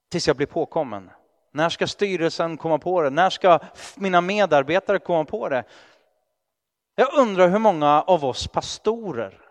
tills 0.10 0.28
jag 0.28 0.38
blir 0.38 0.48
påkommen. 0.48 1.10
När 1.52 1.70
ska 1.70 1.88
styrelsen 1.88 2.58
komma 2.58 2.80
på 2.80 3.02
det? 3.02 3.10
När 3.10 3.30
ska 3.30 3.60
mina 3.96 4.22
medarbetare 4.22 5.00
komma 5.00 5.26
på 5.26 5.50
det? 5.50 5.64
Jag 6.96 7.14
undrar 7.14 7.50
hur 7.50 7.60
många 7.60 8.02
av 8.02 8.26
oss 8.26 8.48
pastorer 8.48 9.51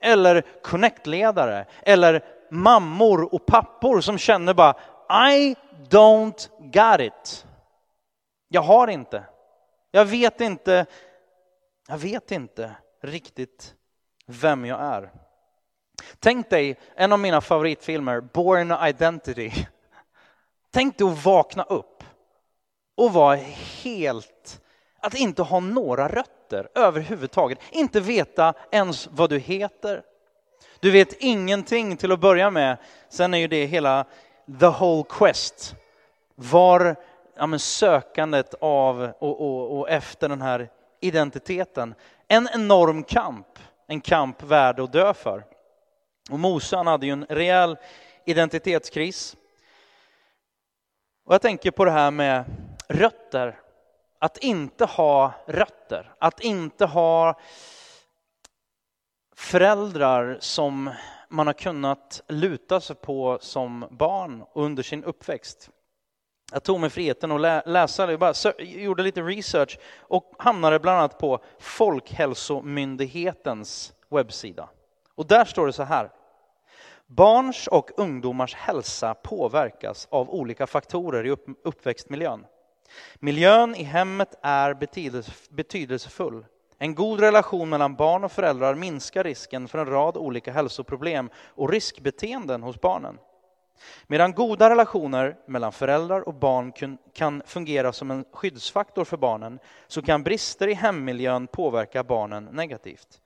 eller 0.00 0.42
connectledare 0.62 1.66
eller 1.82 2.24
mammor 2.50 3.34
och 3.34 3.46
pappor 3.46 4.00
som 4.00 4.18
känner 4.18 4.54
bara 4.54 4.74
I 5.32 5.56
don't 5.88 6.48
got 6.58 7.00
it. 7.00 7.46
Jag 8.48 8.62
har 8.62 8.88
inte. 8.88 9.24
Jag 9.90 10.04
vet 10.04 10.40
inte. 10.40 10.86
Jag 11.88 11.98
vet 11.98 12.30
inte 12.30 12.76
riktigt 13.02 13.74
vem 14.26 14.64
jag 14.64 14.80
är. 14.80 15.10
Tänk 16.18 16.50
dig 16.50 16.78
en 16.94 17.12
av 17.12 17.18
mina 17.18 17.40
favoritfilmer, 17.40 18.20
Born 18.20 18.88
Identity. 18.88 19.50
Tänk 20.70 20.98
dig 20.98 21.08
att 21.08 21.24
vakna 21.24 21.62
upp 21.62 22.04
och 22.96 23.12
vara 23.12 23.36
helt, 23.82 24.60
att 25.08 25.14
inte 25.14 25.42
ha 25.42 25.60
några 25.60 26.08
rötter 26.08 26.68
överhuvudtaget. 26.74 27.58
Inte 27.70 28.00
veta 28.00 28.54
ens 28.70 29.08
vad 29.12 29.30
du 29.30 29.38
heter. 29.38 30.02
Du 30.80 30.90
vet 30.90 31.12
ingenting 31.12 31.96
till 31.96 32.12
att 32.12 32.20
börja 32.20 32.50
med. 32.50 32.76
Sen 33.08 33.34
är 33.34 33.38
ju 33.38 33.48
det 33.48 33.66
hela 33.66 34.04
the 34.60 34.66
whole 34.66 35.04
quest. 35.08 35.74
Var 36.34 36.96
ja, 37.36 37.46
men 37.46 37.58
sökandet 37.58 38.54
av 38.60 39.12
och, 39.18 39.40
och, 39.40 39.78
och 39.78 39.90
efter 39.90 40.28
den 40.28 40.42
här 40.42 40.70
identiteten. 41.00 41.94
En 42.28 42.48
enorm 42.54 43.02
kamp, 43.02 43.58
en 43.86 44.00
kamp 44.00 44.42
värd 44.42 44.80
att 44.80 44.92
dö 44.92 45.14
för. 45.14 45.44
Och 46.30 46.38
Mose 46.38 46.76
han 46.76 46.86
hade 46.86 47.06
ju 47.06 47.12
en 47.12 47.26
rejäl 47.28 47.76
identitetskris. 48.24 49.36
Och 51.24 51.34
jag 51.34 51.42
tänker 51.42 51.70
på 51.70 51.84
det 51.84 51.90
här 51.90 52.10
med 52.10 52.44
rötter. 52.88 53.60
Att 54.18 54.38
inte 54.38 54.84
ha 54.84 55.32
rötter, 55.46 56.14
att 56.18 56.40
inte 56.40 56.86
ha 56.86 57.40
föräldrar 59.36 60.36
som 60.40 60.90
man 61.28 61.46
har 61.46 61.54
kunnat 61.54 62.22
luta 62.28 62.80
sig 62.80 62.96
på 62.96 63.38
som 63.40 63.86
barn 63.90 64.44
under 64.54 64.82
sin 64.82 65.04
uppväxt. 65.04 65.70
Jag 66.52 66.62
tog 66.62 66.80
mig 66.80 66.90
friheten 66.90 67.32
att 67.32 67.68
läsa, 67.68 68.10
jag 68.10 68.20
bara 68.20 68.34
gjorde 68.58 69.02
lite 69.02 69.22
research 69.22 69.78
och 69.98 70.34
hamnade 70.38 70.78
bland 70.78 70.98
annat 70.98 71.18
på 71.18 71.40
Folkhälsomyndighetens 71.58 73.92
webbsida. 74.08 74.68
Och 75.14 75.26
där 75.26 75.44
står 75.44 75.66
det 75.66 75.72
så 75.72 75.82
här. 75.82 76.10
Barns 77.06 77.66
och 77.66 77.90
ungdomars 77.96 78.54
hälsa 78.54 79.14
påverkas 79.14 80.08
av 80.10 80.30
olika 80.30 80.66
faktorer 80.66 81.26
i 81.26 81.36
uppväxtmiljön. 81.64 82.46
Miljön 83.18 83.74
i 83.74 83.82
hemmet 83.82 84.34
är 84.42 84.74
betydelsefull. 85.50 86.44
En 86.78 86.94
god 86.94 87.20
relation 87.20 87.68
mellan 87.68 87.94
barn 87.94 88.24
och 88.24 88.32
föräldrar 88.32 88.74
minskar 88.74 89.24
risken 89.24 89.68
för 89.68 89.78
en 89.78 89.86
rad 89.86 90.16
olika 90.16 90.52
hälsoproblem 90.52 91.30
och 91.36 91.70
riskbeteenden 91.70 92.62
hos 92.62 92.80
barnen. 92.80 93.18
Medan 94.06 94.32
goda 94.32 94.70
relationer 94.70 95.36
mellan 95.46 95.72
föräldrar 95.72 96.28
och 96.28 96.34
barn 96.34 96.72
kan 97.14 97.42
fungera 97.46 97.92
som 97.92 98.10
en 98.10 98.24
skyddsfaktor 98.32 99.04
för 99.04 99.16
barnen 99.16 99.58
så 99.86 100.02
kan 100.02 100.22
brister 100.22 100.68
i 100.68 100.74
hemmiljön 100.74 101.46
påverka 101.46 102.04
barnen 102.04 102.44
negativt. 102.44 103.20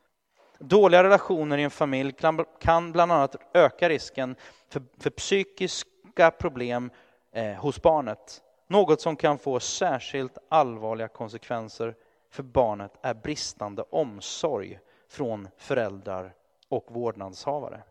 Dåliga 0.58 1.04
relationer 1.04 1.58
i 1.58 1.62
en 1.62 1.70
familj 1.70 2.14
kan 2.60 2.92
bland 2.92 3.12
annat 3.12 3.36
öka 3.54 3.88
risken 3.88 4.36
för, 4.68 4.82
för 5.00 5.10
psykiska 5.10 6.30
problem 6.30 6.90
eh, 7.32 7.52
hos 7.52 7.82
barnet. 7.82 8.42
Något 8.72 9.00
som 9.00 9.16
kan 9.16 9.38
få 9.38 9.60
särskilt 9.60 10.38
allvarliga 10.48 11.08
konsekvenser 11.08 11.94
för 12.30 12.42
barnet 12.42 12.98
är 13.02 13.14
bristande 13.14 13.82
omsorg 13.82 14.78
från 15.08 15.48
föräldrar 15.56 16.34
och 16.68 16.86
vårdnadshavare. 16.88 17.82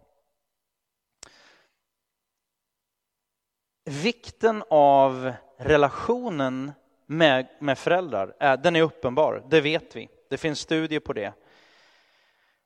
Vikten 3.86 4.64
av 4.70 5.34
relationen 5.58 6.72
med, 7.06 7.48
med 7.60 7.78
föräldrar, 7.78 8.36
är, 8.40 8.58
den 8.58 8.76
är 8.76 8.82
uppenbar, 8.82 9.44
det 9.50 9.62
vet 9.62 9.96
vi. 9.96 10.10
Det 10.30 10.38
finns 10.38 10.60
studier 10.60 11.00
på 11.00 11.14
det. 11.14 11.34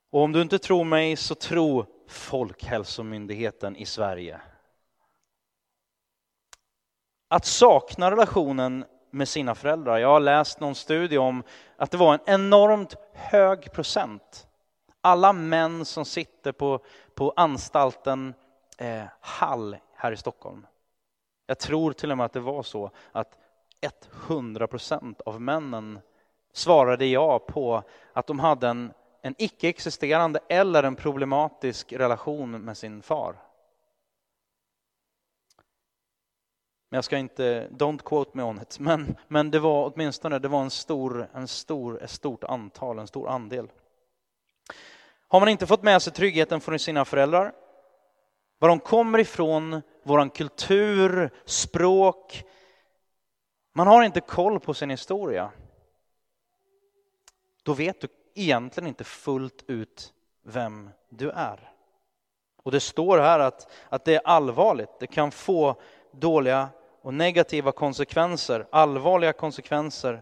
Och 0.10 0.22
om 0.22 0.32
du 0.32 0.42
inte 0.42 0.60
tror 0.60 0.84
mig 0.84 1.16
så 1.16 1.36
tro 1.36 1.86
Folkhälsomyndigheten 2.08 3.76
i 3.76 3.86
Sverige. 3.86 4.42
Att 7.36 7.46
sakna 7.46 8.12
relationen 8.12 8.86
med 9.12 9.28
sina 9.28 9.56
föräldrar. 9.56 9.98
Jag 9.98 10.08
har 10.08 10.20
läst 10.20 10.60
någon 10.60 10.76
studie 10.76 11.18
om 11.18 11.44
att 11.78 11.92
det 11.92 11.98
var 11.98 12.14
en 12.14 12.20
enormt 12.26 12.96
hög 13.14 13.72
procent. 13.72 14.48
Alla 15.02 15.34
män 15.34 15.86
som 15.86 16.06
sitter 16.06 16.52
på, 16.52 16.80
på 17.16 17.34
anstalten 17.36 18.34
eh, 18.78 19.04
Hall 19.20 19.78
här 19.96 20.12
i 20.12 20.18
Stockholm. 20.18 20.66
Jag 21.48 21.60
tror 21.60 21.92
till 21.92 22.12
och 22.12 22.18
med 22.18 22.26
att 22.26 22.34
det 22.34 22.40
var 22.40 22.64
så 22.64 22.92
att 23.12 23.38
100 24.28 24.68
procent 24.68 25.22
av 25.22 25.42
männen 25.42 26.00
svarade 26.54 27.06
ja 27.06 27.40
på 27.40 27.84
att 28.14 28.28
de 28.28 28.40
hade 28.40 28.68
en 28.68 28.94
en 29.26 29.36
icke-existerande 29.38 30.40
eller 30.50 30.84
en 30.84 30.96
problematisk 30.96 31.94
relation 31.94 32.52
med 32.52 32.78
sin 32.78 33.02
far. 33.02 33.36
Men 36.90 36.98
jag 36.98 37.04
ska 37.04 37.18
inte, 37.18 37.68
don't 37.72 38.04
quote 38.04 38.32
me 38.34 38.44
on 38.44 38.62
it, 38.62 38.80
men, 38.80 39.16
men 39.28 39.52
det 39.52 39.60
var 39.60 39.92
åtminstone 39.94 40.40
det 40.40 40.48
var 40.48 40.62
en 40.62 40.70
stor, 40.70 41.30
en 41.34 41.48
stor, 41.48 42.04
ett 42.04 42.12
stort 42.12 42.44
antal, 42.44 43.00
en 43.00 43.08
stor 43.08 43.30
andel. 43.30 43.68
Har 45.28 45.40
man 45.40 45.50
inte 45.50 45.68
fått 45.68 45.84
med 45.84 46.02
sig 46.02 46.14
tryggheten 46.14 46.62
från 46.62 46.80
sina 46.80 47.06
föräldrar, 47.06 47.54
var 48.60 48.70
de 48.70 48.80
kommer 48.80 49.20
ifrån, 49.20 49.82
våran 50.04 50.30
kultur, 50.30 51.30
språk, 51.46 52.44
man 53.74 53.88
har 53.88 54.04
inte 54.04 54.22
koll 54.22 54.60
på 54.60 54.74
sin 54.74 54.90
historia, 54.90 55.52
då 57.64 57.74
vet 57.74 58.02
du 58.02 58.08
egentligen 58.36 58.88
inte 58.88 59.04
fullt 59.04 59.64
ut 59.68 60.14
vem 60.44 60.90
du 61.10 61.30
är. 61.30 61.72
Och 62.64 62.72
det 62.72 62.80
står 62.80 63.18
här 63.18 63.40
att, 63.40 63.72
att 63.90 64.06
det 64.06 64.16
är 64.16 64.22
allvarligt. 64.28 65.00
Det 65.00 65.08
kan 65.08 65.32
få 65.32 65.76
dåliga 66.20 66.70
och 67.02 67.14
negativa 67.14 67.72
konsekvenser, 67.72 68.68
allvarliga 68.72 69.34
konsekvenser 69.34 70.22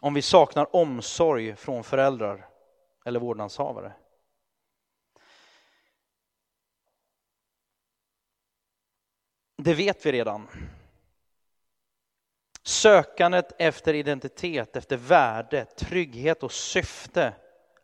om 0.00 0.14
vi 0.14 0.22
saknar 0.22 0.76
omsorg 0.76 1.56
från 1.56 1.84
föräldrar 1.84 2.48
eller 3.04 3.20
vårdnadshavare. 3.20 3.92
Det 9.56 9.74
vet 9.74 10.06
vi 10.06 10.12
redan. 10.12 10.48
Sökandet 12.62 13.52
efter 13.58 13.94
identitet, 13.94 14.76
efter 14.76 14.96
värde, 14.96 15.64
trygghet 15.64 16.42
och 16.42 16.52
syfte 16.52 17.34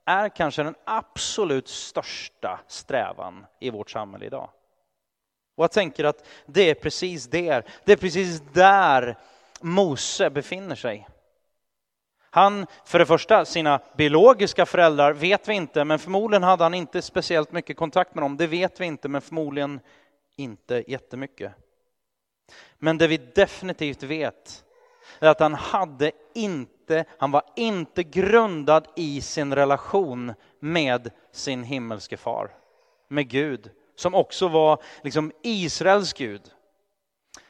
är 0.04 0.28
kanske 0.28 0.62
den 0.62 0.74
absolut 0.84 1.68
största 1.68 2.60
strävan 2.66 3.46
i 3.60 3.70
vårt 3.70 3.90
samhälle 3.90 4.26
idag. 4.26 4.50
Och 5.58 5.64
jag 5.64 5.70
tänker 5.70 6.04
att 6.04 6.26
det 6.46 6.70
är 6.70 6.74
precis 6.74 7.26
där, 7.26 7.64
det 7.84 7.92
är 7.92 7.96
precis 7.96 8.42
där 8.52 9.18
Mose 9.60 10.30
befinner 10.30 10.74
sig. 10.74 11.08
Han, 12.30 12.66
för 12.84 12.98
det 12.98 13.06
första, 13.06 13.44
sina 13.44 13.80
biologiska 13.96 14.66
föräldrar 14.66 15.12
vet 15.12 15.48
vi 15.48 15.54
inte, 15.54 15.84
men 15.84 15.98
förmodligen 15.98 16.42
hade 16.42 16.62
han 16.62 16.74
inte 16.74 17.02
speciellt 17.02 17.52
mycket 17.52 17.76
kontakt 17.76 18.14
med 18.14 18.24
dem. 18.24 18.36
Det 18.36 18.46
vet 18.46 18.80
vi 18.80 18.84
inte, 18.84 19.08
men 19.08 19.20
förmodligen 19.20 19.80
inte 20.36 20.84
jättemycket. 20.86 21.52
Men 22.78 22.98
det 22.98 23.06
vi 23.06 23.16
definitivt 23.16 24.02
vet 24.02 24.64
är 25.18 25.28
att 25.28 25.40
han 25.40 25.54
hade 25.54 26.12
inte, 26.34 27.04
han 27.18 27.30
var 27.30 27.42
inte 27.56 28.02
grundad 28.02 28.88
i 28.96 29.20
sin 29.20 29.54
relation 29.54 30.34
med 30.60 31.10
sin 31.32 31.64
himmelske 31.64 32.16
far, 32.16 32.50
med 33.08 33.28
Gud, 33.28 33.70
som 33.98 34.14
också 34.14 34.48
var 34.48 34.82
liksom 35.02 35.32
Israels 35.42 36.12
Gud. 36.12 36.42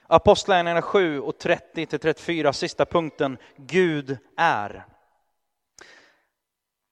Apostlagärningarna 0.07 0.83
7 0.83 1.21
och 1.21 1.37
30–34, 1.37 2.53
sista 2.53 2.87
punkten, 2.87 3.39
Gud 3.57 4.19
är. 4.37 4.87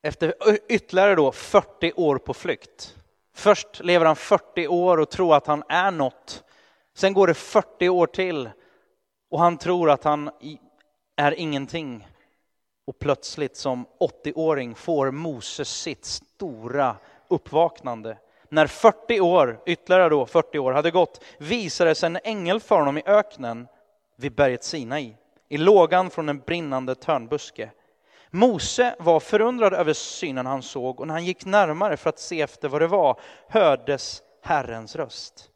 Efter 0.02 0.34
ytterligare 0.68 1.14
då 1.14 1.32
40 1.32 1.92
år 1.96 2.18
på 2.18 2.34
flykt. 2.34 2.96
Först 3.34 3.84
lever 3.84 4.06
han 4.06 4.16
40 4.16 4.68
år 4.68 4.98
och 4.98 5.10
tror 5.10 5.36
att 5.36 5.46
han 5.46 5.62
är 5.68 5.90
något. 5.90 6.44
Sen 6.94 7.12
går 7.12 7.26
det 7.26 7.34
40 7.34 7.88
år 7.88 8.06
till 8.06 8.50
och 9.30 9.40
han 9.40 9.58
tror 9.58 9.90
att 9.90 10.04
han 10.04 10.30
är 11.16 11.32
ingenting. 11.32 12.08
Och 12.86 12.98
plötsligt 12.98 13.56
som 13.56 13.86
80-åring 14.24 14.74
får 14.74 15.10
Moses 15.10 15.68
sitt 15.68 16.04
stora 16.04 16.96
uppvaknande. 17.28 18.18
När 18.48 18.66
40 18.66 19.20
år, 19.20 19.60
ytterligare 19.66 20.08
då 20.08 20.26
40 20.26 20.58
år, 20.58 20.72
hade 20.72 20.90
gått 20.90 21.24
visade 21.38 21.94
sig 21.94 22.06
en 22.06 22.18
ängel 22.24 22.60
för 22.60 22.78
honom 22.78 22.98
i 22.98 23.02
öknen 23.06 23.68
vid 24.16 24.34
berget 24.34 24.64
Sinai, 24.64 25.16
i 25.48 25.56
lågan 25.56 26.10
från 26.10 26.28
en 26.28 26.38
brinnande 26.38 26.94
törnbuske. 26.94 27.70
Mose 28.30 28.96
var 28.98 29.20
förundrad 29.20 29.74
över 29.74 29.92
synen 29.92 30.46
han 30.46 30.62
såg 30.62 31.00
och 31.00 31.06
när 31.06 31.14
han 31.14 31.24
gick 31.24 31.44
närmare 31.44 31.96
för 31.96 32.10
att 32.10 32.18
se 32.18 32.42
efter 32.42 32.68
vad 32.68 32.80
det 32.80 32.86
var 32.86 33.20
hördes 33.48 34.22
Herrens 34.42 34.96
röst. 34.96 35.50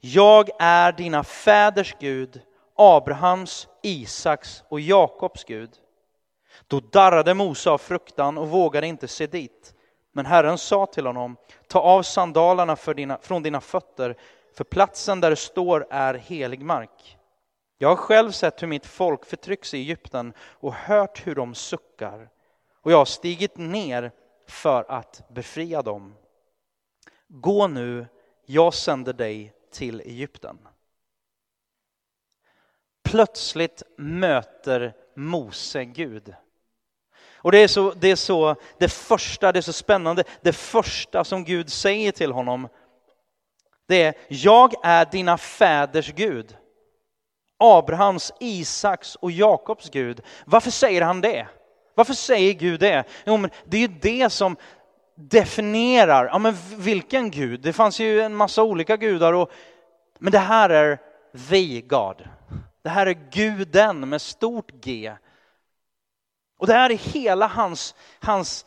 Jag 0.00 0.50
är 0.58 0.92
dina 0.92 1.24
fäders 1.24 1.96
Gud, 2.00 2.40
Abrahams, 2.76 3.68
Isaks 3.82 4.62
och 4.68 4.80
Jakobs 4.80 5.44
Gud. 5.44 5.70
Då 6.66 6.80
darrade 6.80 7.34
Mose 7.34 7.70
av 7.70 7.78
fruktan 7.78 8.38
och 8.38 8.48
vågade 8.48 8.86
inte 8.86 9.08
se 9.08 9.26
dit. 9.26 9.74
Men 10.12 10.26
Herren 10.26 10.58
sa 10.58 10.86
till 10.86 11.06
honom, 11.06 11.36
ta 11.66 11.80
av 11.80 12.02
sandalerna 12.02 12.76
dina, 12.76 13.18
från 13.18 13.42
dina 13.42 13.60
fötter, 13.60 14.16
för 14.54 14.64
platsen 14.64 15.20
där 15.20 15.30
du 15.30 15.36
står 15.36 15.86
är 15.90 16.14
helig 16.14 16.62
mark. 16.62 17.18
Jag 17.78 17.88
har 17.88 17.96
själv 17.96 18.30
sett 18.30 18.62
hur 18.62 18.66
mitt 18.66 18.86
folk 18.86 19.24
förtrycks 19.24 19.74
i 19.74 19.78
Egypten 19.78 20.32
och 20.40 20.74
hört 20.74 21.26
hur 21.26 21.34
de 21.34 21.54
suckar. 21.54 22.28
Och 22.82 22.92
jag 22.92 22.98
har 22.98 23.04
stigit 23.04 23.56
ner 23.56 24.12
för 24.46 24.84
att 24.88 25.22
befria 25.28 25.82
dem. 25.82 26.14
Gå 27.28 27.66
nu, 27.66 28.06
jag 28.46 28.74
sänder 28.74 29.12
dig 29.12 29.52
till 29.70 30.00
Egypten. 30.00 30.58
Plötsligt 33.02 33.82
möter 33.96 34.94
Mose 35.14 35.84
Gud. 35.84 36.34
Och 37.42 37.52
det 37.52 37.58
är, 37.58 37.68
så, 37.68 37.92
det 37.96 38.10
är 38.10 38.16
så, 38.16 38.56
det 38.78 38.88
första, 38.88 39.52
det 39.52 39.58
är 39.58 39.62
så 39.62 39.72
spännande, 39.72 40.24
det 40.42 40.52
första 40.52 41.24
som 41.24 41.44
Gud 41.44 41.72
säger 41.72 42.12
till 42.12 42.32
honom, 42.32 42.68
det 43.88 44.02
är, 44.02 44.14
jag 44.28 44.74
är 44.82 45.06
dina 45.10 45.38
fäders 45.38 46.12
Gud. 46.12 46.56
Abrahams, 47.58 48.32
Isaks 48.40 49.14
och 49.14 49.30
Jakobs 49.30 49.90
Gud. 49.90 50.20
Varför 50.44 50.70
säger 50.70 51.02
han 51.02 51.20
det? 51.20 51.46
Varför 51.94 52.14
säger 52.14 52.54
Gud 52.54 52.80
det? 52.80 53.04
Jo, 53.24 53.36
men 53.36 53.50
det 53.64 53.76
är 53.76 53.80
ju 53.80 53.98
det 54.00 54.30
som 54.30 54.56
definierar, 55.14 56.26
ja 56.26 56.38
men 56.38 56.56
vilken 56.76 57.30
Gud? 57.30 57.60
Det 57.60 57.72
fanns 57.72 58.00
ju 58.00 58.20
en 58.20 58.36
massa 58.36 58.62
olika 58.62 58.96
gudar, 58.96 59.32
och, 59.32 59.50
men 60.18 60.32
det 60.32 60.38
här 60.38 60.70
är 60.70 60.98
the 61.50 61.80
God. 61.80 62.28
Det 62.82 62.88
här 62.88 63.06
är 63.06 63.30
guden 63.32 64.08
med 64.08 64.22
stort 64.22 64.72
G. 64.84 65.12
Och 66.60 66.66
det 66.66 66.72
här 66.72 66.90
är 66.90 66.94
hela 66.94 67.46
hans, 67.46 67.94
hans 68.20 68.66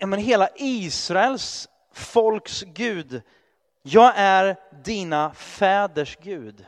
men 0.00 0.18
hela 0.18 0.48
Israels 0.56 1.68
folks 1.92 2.62
Gud. 2.62 3.22
Jag 3.82 4.12
är 4.16 4.56
dina 4.84 5.34
fäders 5.34 6.16
Gud. 6.16 6.66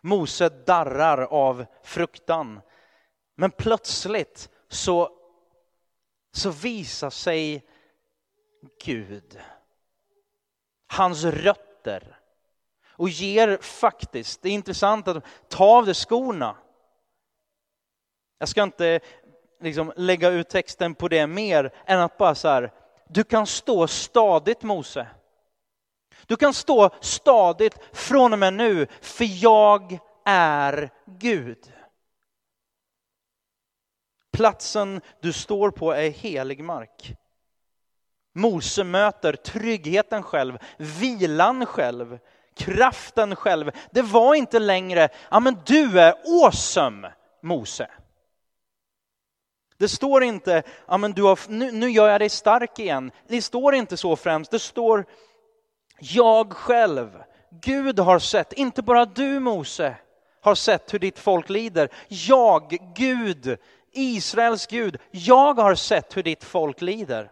Mose 0.00 0.48
darrar 0.48 1.22
av 1.22 1.66
fruktan. 1.82 2.60
Men 3.34 3.50
plötsligt 3.50 4.50
så, 4.68 5.10
så 6.32 6.50
visar 6.50 7.10
sig 7.10 7.66
Gud, 8.84 9.40
hans 10.86 11.24
rötter 11.24 12.18
och 12.86 13.08
ger 13.08 13.58
faktiskt, 13.62 14.42
det 14.42 14.48
är 14.48 14.52
intressant 14.52 15.08
att 15.08 15.24
ta 15.48 15.64
av 15.64 15.84
dig 15.84 15.94
skorna 15.94 16.56
jag 18.38 18.48
ska 18.48 18.62
inte 18.62 19.00
liksom 19.60 19.92
lägga 19.96 20.28
ut 20.28 20.48
texten 20.48 20.94
på 20.94 21.08
det 21.08 21.26
mer 21.26 21.72
än 21.86 22.00
att 22.00 22.18
bara 22.18 22.34
så 22.34 22.48
här, 22.48 22.72
du 23.08 23.24
kan 23.24 23.46
stå 23.46 23.86
stadigt 23.86 24.62
Mose. 24.62 25.06
Du 26.26 26.36
kan 26.36 26.54
stå 26.54 26.90
stadigt 27.00 27.78
från 27.92 28.32
och 28.32 28.38
med 28.38 28.54
nu, 28.54 28.86
för 29.00 29.44
jag 29.44 29.98
är 30.24 30.90
Gud. 31.06 31.72
Platsen 34.32 35.00
du 35.20 35.32
står 35.32 35.70
på 35.70 35.92
är 35.92 36.10
helig 36.10 36.64
mark. 36.64 37.14
Mose 38.34 38.84
möter 38.84 39.32
tryggheten 39.32 40.22
själv, 40.22 40.58
vilan 40.76 41.66
själv, 41.66 42.18
kraften 42.56 43.36
själv. 43.36 43.70
Det 43.90 44.02
var 44.02 44.34
inte 44.34 44.58
längre, 44.58 45.08
ja 45.30 45.40
men 45.40 45.56
du 45.66 46.00
är 46.00 46.14
awesome 46.44 47.12
Mose. 47.42 47.90
Det 49.78 49.88
står 49.88 50.22
inte, 50.22 50.62
ja, 50.86 50.96
men 50.96 51.12
du 51.12 51.22
har, 51.22 51.38
nu, 51.48 51.72
nu 51.72 51.90
gör 51.90 52.08
jag 52.08 52.20
dig 52.20 52.28
stark 52.28 52.78
igen. 52.78 53.10
Det 53.28 53.42
står 53.42 53.74
inte 53.74 53.96
så 53.96 54.16
främst. 54.16 54.50
Det 54.50 54.58
står, 54.58 55.04
jag 56.00 56.52
själv, 56.52 57.22
Gud 57.50 57.98
har 57.98 58.18
sett, 58.18 58.52
inte 58.52 58.82
bara 58.82 59.04
du 59.04 59.40
Mose, 59.40 59.96
har 60.40 60.54
sett 60.54 60.94
hur 60.94 60.98
ditt 60.98 61.18
folk 61.18 61.48
lider. 61.48 61.88
Jag, 62.08 62.78
Gud, 62.94 63.58
Israels 63.92 64.66
Gud, 64.66 65.00
jag 65.10 65.54
har 65.54 65.74
sett 65.74 66.16
hur 66.16 66.22
ditt 66.22 66.44
folk 66.44 66.80
lider. 66.80 67.30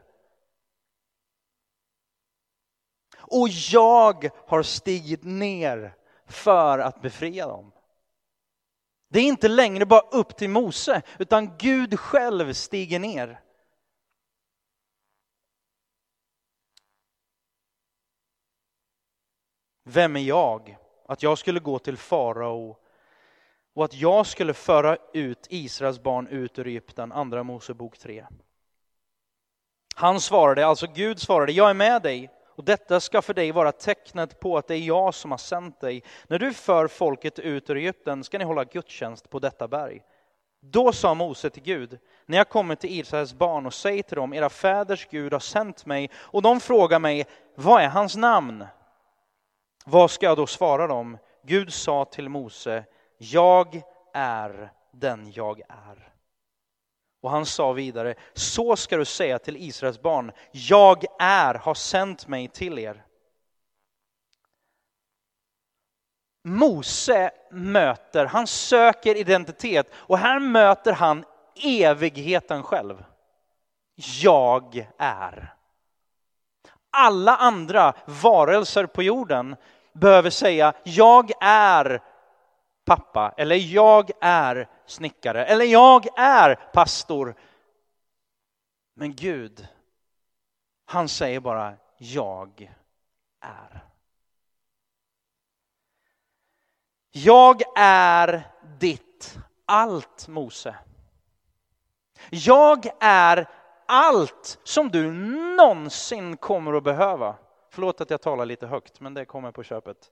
Och 3.18 3.48
jag 3.48 4.30
har 4.46 4.62
stigit 4.62 5.24
ner 5.24 5.94
för 6.26 6.78
att 6.78 7.02
befria 7.02 7.46
dem. 7.46 7.72
Det 9.16 9.20
är 9.20 9.28
inte 9.28 9.48
längre 9.48 9.86
bara 9.86 10.00
upp 10.00 10.36
till 10.36 10.50
Mose, 10.50 11.02
utan 11.18 11.56
Gud 11.58 12.00
själv 12.00 12.52
stiger 12.52 12.98
ner. 12.98 13.40
Vem 19.84 20.16
är 20.16 20.20
jag? 20.20 20.76
Att 21.08 21.22
jag 21.22 21.38
skulle 21.38 21.60
gå 21.60 21.78
till 21.78 21.96
farao 21.96 22.76
och 23.74 23.84
att 23.84 23.94
jag 23.94 24.26
skulle 24.26 24.54
föra 24.54 24.96
ut 25.12 25.46
Israels 25.50 26.02
barn 26.02 26.26
ut 26.26 26.58
ur 26.58 26.66
Egypten, 26.66 27.12
andra 27.12 27.42
Mosebok 27.42 27.98
3. 27.98 28.26
Han 29.94 30.20
svarade, 30.20 30.66
alltså 30.66 30.86
Gud 30.94 31.20
svarade, 31.20 31.52
jag 31.52 31.70
är 31.70 31.74
med 31.74 32.02
dig 32.02 32.35
och 32.56 32.64
detta 32.64 33.00
ska 33.00 33.22
för 33.22 33.34
dig 33.34 33.52
vara 33.52 33.72
tecknet 33.72 34.40
på 34.40 34.58
att 34.58 34.68
det 34.68 34.74
är 34.74 34.80
jag 34.80 35.14
som 35.14 35.30
har 35.30 35.38
sänt 35.38 35.80
dig. 35.80 36.02
När 36.26 36.38
du 36.38 36.52
för 36.52 36.88
folket 36.88 37.38
ut 37.38 37.70
ur 37.70 37.76
Egypten 37.76 38.24
ska 38.24 38.38
ni 38.38 38.44
hålla 38.44 38.64
gudstjänst 38.64 39.30
på 39.30 39.38
detta 39.38 39.68
berg. 39.68 40.02
Då 40.60 40.92
sa 40.92 41.14
Mose 41.14 41.50
till 41.50 41.62
Gud, 41.62 41.98
när 42.26 42.38
jag 42.38 42.48
kommer 42.48 42.74
till 42.74 43.00
Israels 43.00 43.34
barn 43.34 43.66
och 43.66 43.74
säger 43.74 44.02
till 44.02 44.16
dem, 44.16 44.34
era 44.34 44.48
fäders 44.48 45.08
Gud 45.10 45.32
har 45.32 45.40
sänt 45.40 45.86
mig, 45.86 46.10
och 46.16 46.42
de 46.42 46.60
frågar 46.60 46.98
mig, 46.98 47.26
vad 47.54 47.82
är 47.82 47.88
hans 47.88 48.16
namn? 48.16 48.66
Vad 49.84 50.10
ska 50.10 50.26
jag 50.26 50.36
då 50.36 50.46
svara 50.46 50.86
dem? 50.86 51.18
Gud 51.42 51.72
sa 51.72 52.04
till 52.04 52.28
Mose, 52.28 52.84
jag 53.18 53.82
är 54.14 54.72
den 54.92 55.32
jag 55.32 55.60
är. 55.60 56.15
Och 57.20 57.30
han 57.30 57.46
sa 57.46 57.72
vidare, 57.72 58.14
så 58.34 58.76
ska 58.76 58.96
du 58.96 59.04
säga 59.04 59.38
till 59.38 59.56
Israels 59.56 60.02
barn, 60.02 60.32
jag 60.50 61.04
är, 61.18 61.54
har 61.54 61.74
sänt 61.74 62.28
mig 62.28 62.48
till 62.48 62.78
er. 62.78 63.02
Mose 66.44 67.30
möter, 67.50 68.26
han 68.26 68.46
söker 68.46 69.14
identitet 69.14 69.90
och 69.94 70.18
här 70.18 70.38
möter 70.38 70.92
han 70.92 71.24
evigheten 71.64 72.62
själv. 72.62 73.04
jag 74.22 74.88
är. 74.98 75.54
Alla 76.90 77.36
andra 77.36 77.94
varelser 78.06 78.86
på 78.86 79.02
jorden 79.02 79.56
behöver 79.92 80.30
säga 80.30 80.72
jag 80.84 81.30
är 81.40 82.02
pappa 82.86 83.34
eller 83.36 83.56
jag 83.56 84.10
är 84.20 84.68
snickare 84.86 85.44
eller 85.44 85.64
jag 85.64 86.06
är 86.18 86.54
pastor. 86.54 87.34
Men 88.94 89.14
Gud, 89.14 89.68
han 90.84 91.08
säger 91.08 91.40
bara 91.40 91.74
jag 91.98 92.72
är. 93.40 93.84
Jag 97.12 97.62
är 97.76 98.42
ditt 98.78 99.38
allt, 99.64 100.28
Mose. 100.28 100.76
Jag 102.30 102.86
är 103.00 103.48
allt 103.86 104.58
som 104.64 104.90
du 104.90 105.12
någonsin 105.56 106.36
kommer 106.36 106.72
att 106.72 106.84
behöva. 106.84 107.36
Förlåt 107.70 108.00
att 108.00 108.10
jag 108.10 108.22
talar 108.22 108.46
lite 108.46 108.66
högt, 108.66 109.00
men 109.00 109.14
det 109.14 109.24
kommer 109.24 109.52
på 109.52 109.62
köpet. 109.62 110.10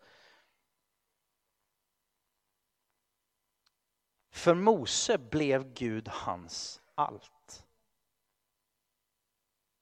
För 4.35 4.55
Mose 4.55 5.19
blev 5.19 5.75
Gud 5.75 6.09
hans 6.09 6.81
allt. 6.95 7.65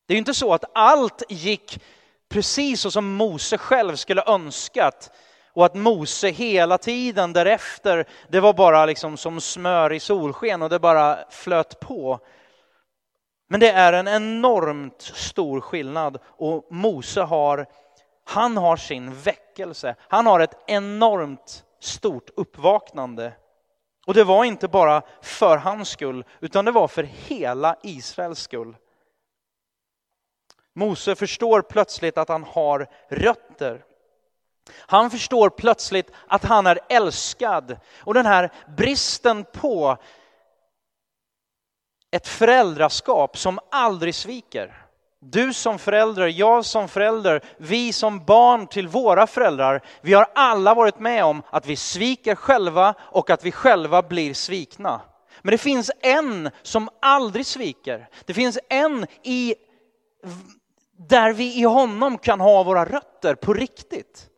Det 0.06 0.12
är 0.12 0.14
ju 0.14 0.18
inte 0.18 0.34
så 0.34 0.54
att 0.54 0.64
allt 0.74 1.22
gick 1.28 1.82
precis 2.28 2.80
så 2.80 2.90
som 2.90 3.14
Mose 3.14 3.58
själv 3.58 3.96
skulle 3.96 4.22
önskat 4.26 5.10
och 5.52 5.64
att 5.64 5.74
Mose 5.74 6.28
hela 6.28 6.78
tiden 6.78 7.32
därefter, 7.32 8.08
det 8.28 8.40
var 8.40 8.52
bara 8.52 8.86
liksom 8.86 9.16
som 9.16 9.40
smör 9.40 9.92
i 9.92 10.00
solsken 10.00 10.62
och 10.62 10.68
det 10.68 10.78
bara 10.78 11.18
flöt 11.30 11.80
på. 11.80 12.20
Men 13.48 13.60
det 13.60 13.70
är 13.70 13.92
en 13.92 14.08
enormt 14.08 15.02
stor 15.02 15.60
skillnad 15.60 16.18
och 16.26 16.66
Mose 16.70 17.20
har, 17.20 17.66
han 18.24 18.56
har 18.56 18.76
sin 18.76 19.14
väckelse. 19.14 19.94
Han 20.08 20.26
har 20.26 20.40
ett 20.40 20.56
enormt 20.66 21.64
stort 21.80 22.30
uppvaknande. 22.36 23.32
Och 24.06 24.14
det 24.14 24.24
var 24.24 24.44
inte 24.44 24.68
bara 24.68 25.02
för 25.22 25.56
hans 25.56 25.88
skull, 25.88 26.24
utan 26.40 26.64
det 26.64 26.70
var 26.70 26.88
för 26.88 27.02
hela 27.02 27.76
Israels 27.82 28.40
skull. 28.40 28.76
Mose 30.74 31.14
förstår 31.14 31.62
plötsligt 31.62 32.18
att 32.18 32.28
han 32.28 32.44
har 32.44 32.86
rötter. 33.08 33.84
Han 34.76 35.10
förstår 35.10 35.50
plötsligt 35.50 36.10
att 36.26 36.44
han 36.44 36.66
är 36.66 36.78
älskad. 36.88 37.76
Och 37.98 38.14
den 38.14 38.26
här 38.26 38.52
bristen 38.76 39.44
på 39.44 39.96
ett 42.10 42.28
föräldraskap 42.28 43.38
som 43.38 43.58
aldrig 43.70 44.14
sviker. 44.14 44.81
Du 45.24 45.52
som 45.52 45.78
förälder, 45.78 46.26
jag 46.26 46.64
som 46.64 46.88
förälder, 46.88 47.44
vi 47.56 47.92
som 47.92 48.24
barn 48.24 48.66
till 48.66 48.88
våra 48.88 49.26
föräldrar. 49.26 49.82
Vi 50.00 50.12
har 50.12 50.26
alla 50.34 50.74
varit 50.74 50.98
med 50.98 51.24
om 51.24 51.42
att 51.50 51.66
vi 51.66 51.76
sviker 51.76 52.34
själva 52.34 52.94
och 53.00 53.30
att 53.30 53.44
vi 53.44 53.52
själva 53.52 54.02
blir 54.02 54.34
svikna. 54.34 55.00
Men 55.42 55.52
det 55.52 55.58
finns 55.58 55.90
en 56.00 56.50
som 56.62 56.88
aldrig 57.00 57.46
sviker. 57.46 58.08
Det 58.24 58.34
finns 58.34 58.58
en 58.68 59.06
i, 59.22 59.54
där 61.08 61.32
vi 61.32 61.60
i 61.60 61.62
honom 61.62 62.18
kan 62.18 62.40
ha 62.40 62.62
våra 62.62 62.84
rötter 62.84 63.34
på 63.34 63.54
riktigt. 63.54 64.30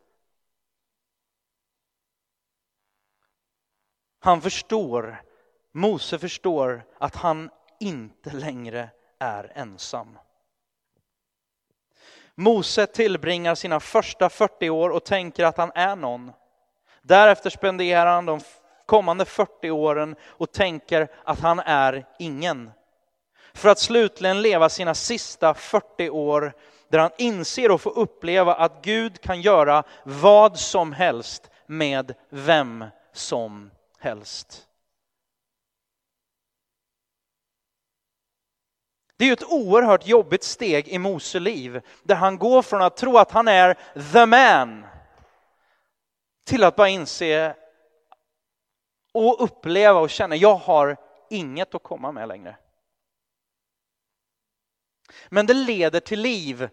Han 4.19 4.41
förstår, 4.41 5.21
Mose 5.73 6.19
förstår 6.19 6.83
att 6.97 7.15
han 7.15 7.49
inte 7.79 8.31
längre 8.31 8.89
är 9.19 9.51
ensam. 9.55 10.17
Mose 12.35 12.85
tillbringar 12.87 13.55
sina 13.55 13.79
första 13.79 14.29
40 14.29 14.69
år 14.69 14.89
och 14.89 15.05
tänker 15.05 15.45
att 15.45 15.57
han 15.57 15.71
är 15.75 15.95
någon. 15.95 16.31
Därefter 17.01 17.49
spenderar 17.49 18.13
han 18.13 18.25
de 18.25 18.39
kommande 18.85 19.25
40 19.25 19.71
åren 19.71 20.15
och 20.23 20.51
tänker 20.51 21.07
att 21.23 21.39
han 21.39 21.59
är 21.59 22.05
ingen. 22.19 22.71
För 23.53 23.69
att 23.69 23.79
slutligen 23.79 24.41
leva 24.41 24.69
sina 24.69 24.93
sista 24.93 25.53
40 25.53 26.09
år 26.09 26.53
där 26.89 26.99
han 26.99 27.11
inser 27.17 27.71
och 27.71 27.81
får 27.81 27.97
uppleva 27.97 28.55
att 28.55 28.81
Gud 28.81 29.21
kan 29.21 29.41
göra 29.41 29.83
vad 30.03 30.59
som 30.59 30.93
helst 30.93 31.49
med 31.65 32.13
vem 32.29 32.85
som 33.13 33.71
helst. 33.99 34.67
Det 39.17 39.23
är 39.23 39.27
ju 39.27 39.33
ett 39.33 39.51
oerhört 39.51 40.07
jobbigt 40.07 40.43
steg 40.43 40.87
i 40.87 40.97
Mose 40.97 41.39
liv 41.39 41.81
där 42.03 42.15
han 42.15 42.37
går 42.37 42.61
från 42.61 42.81
att 42.81 42.97
tro 42.97 43.17
att 43.17 43.31
han 43.31 43.47
är 43.47 43.73
the 44.13 44.25
man 44.25 44.85
till 46.45 46.63
att 46.63 46.75
bara 46.75 46.89
inse 46.89 47.55
och 49.13 49.43
uppleva 49.43 49.99
och 49.99 50.09
känna 50.09 50.35
jag 50.35 50.55
har 50.55 50.97
inget 51.29 51.75
att 51.75 51.83
komma 51.83 52.11
med 52.11 52.27
längre. 52.27 52.57
Men 55.29 55.45
det 55.45 55.53
leder 55.53 55.99
till 55.99 56.21
liv. 56.21 56.69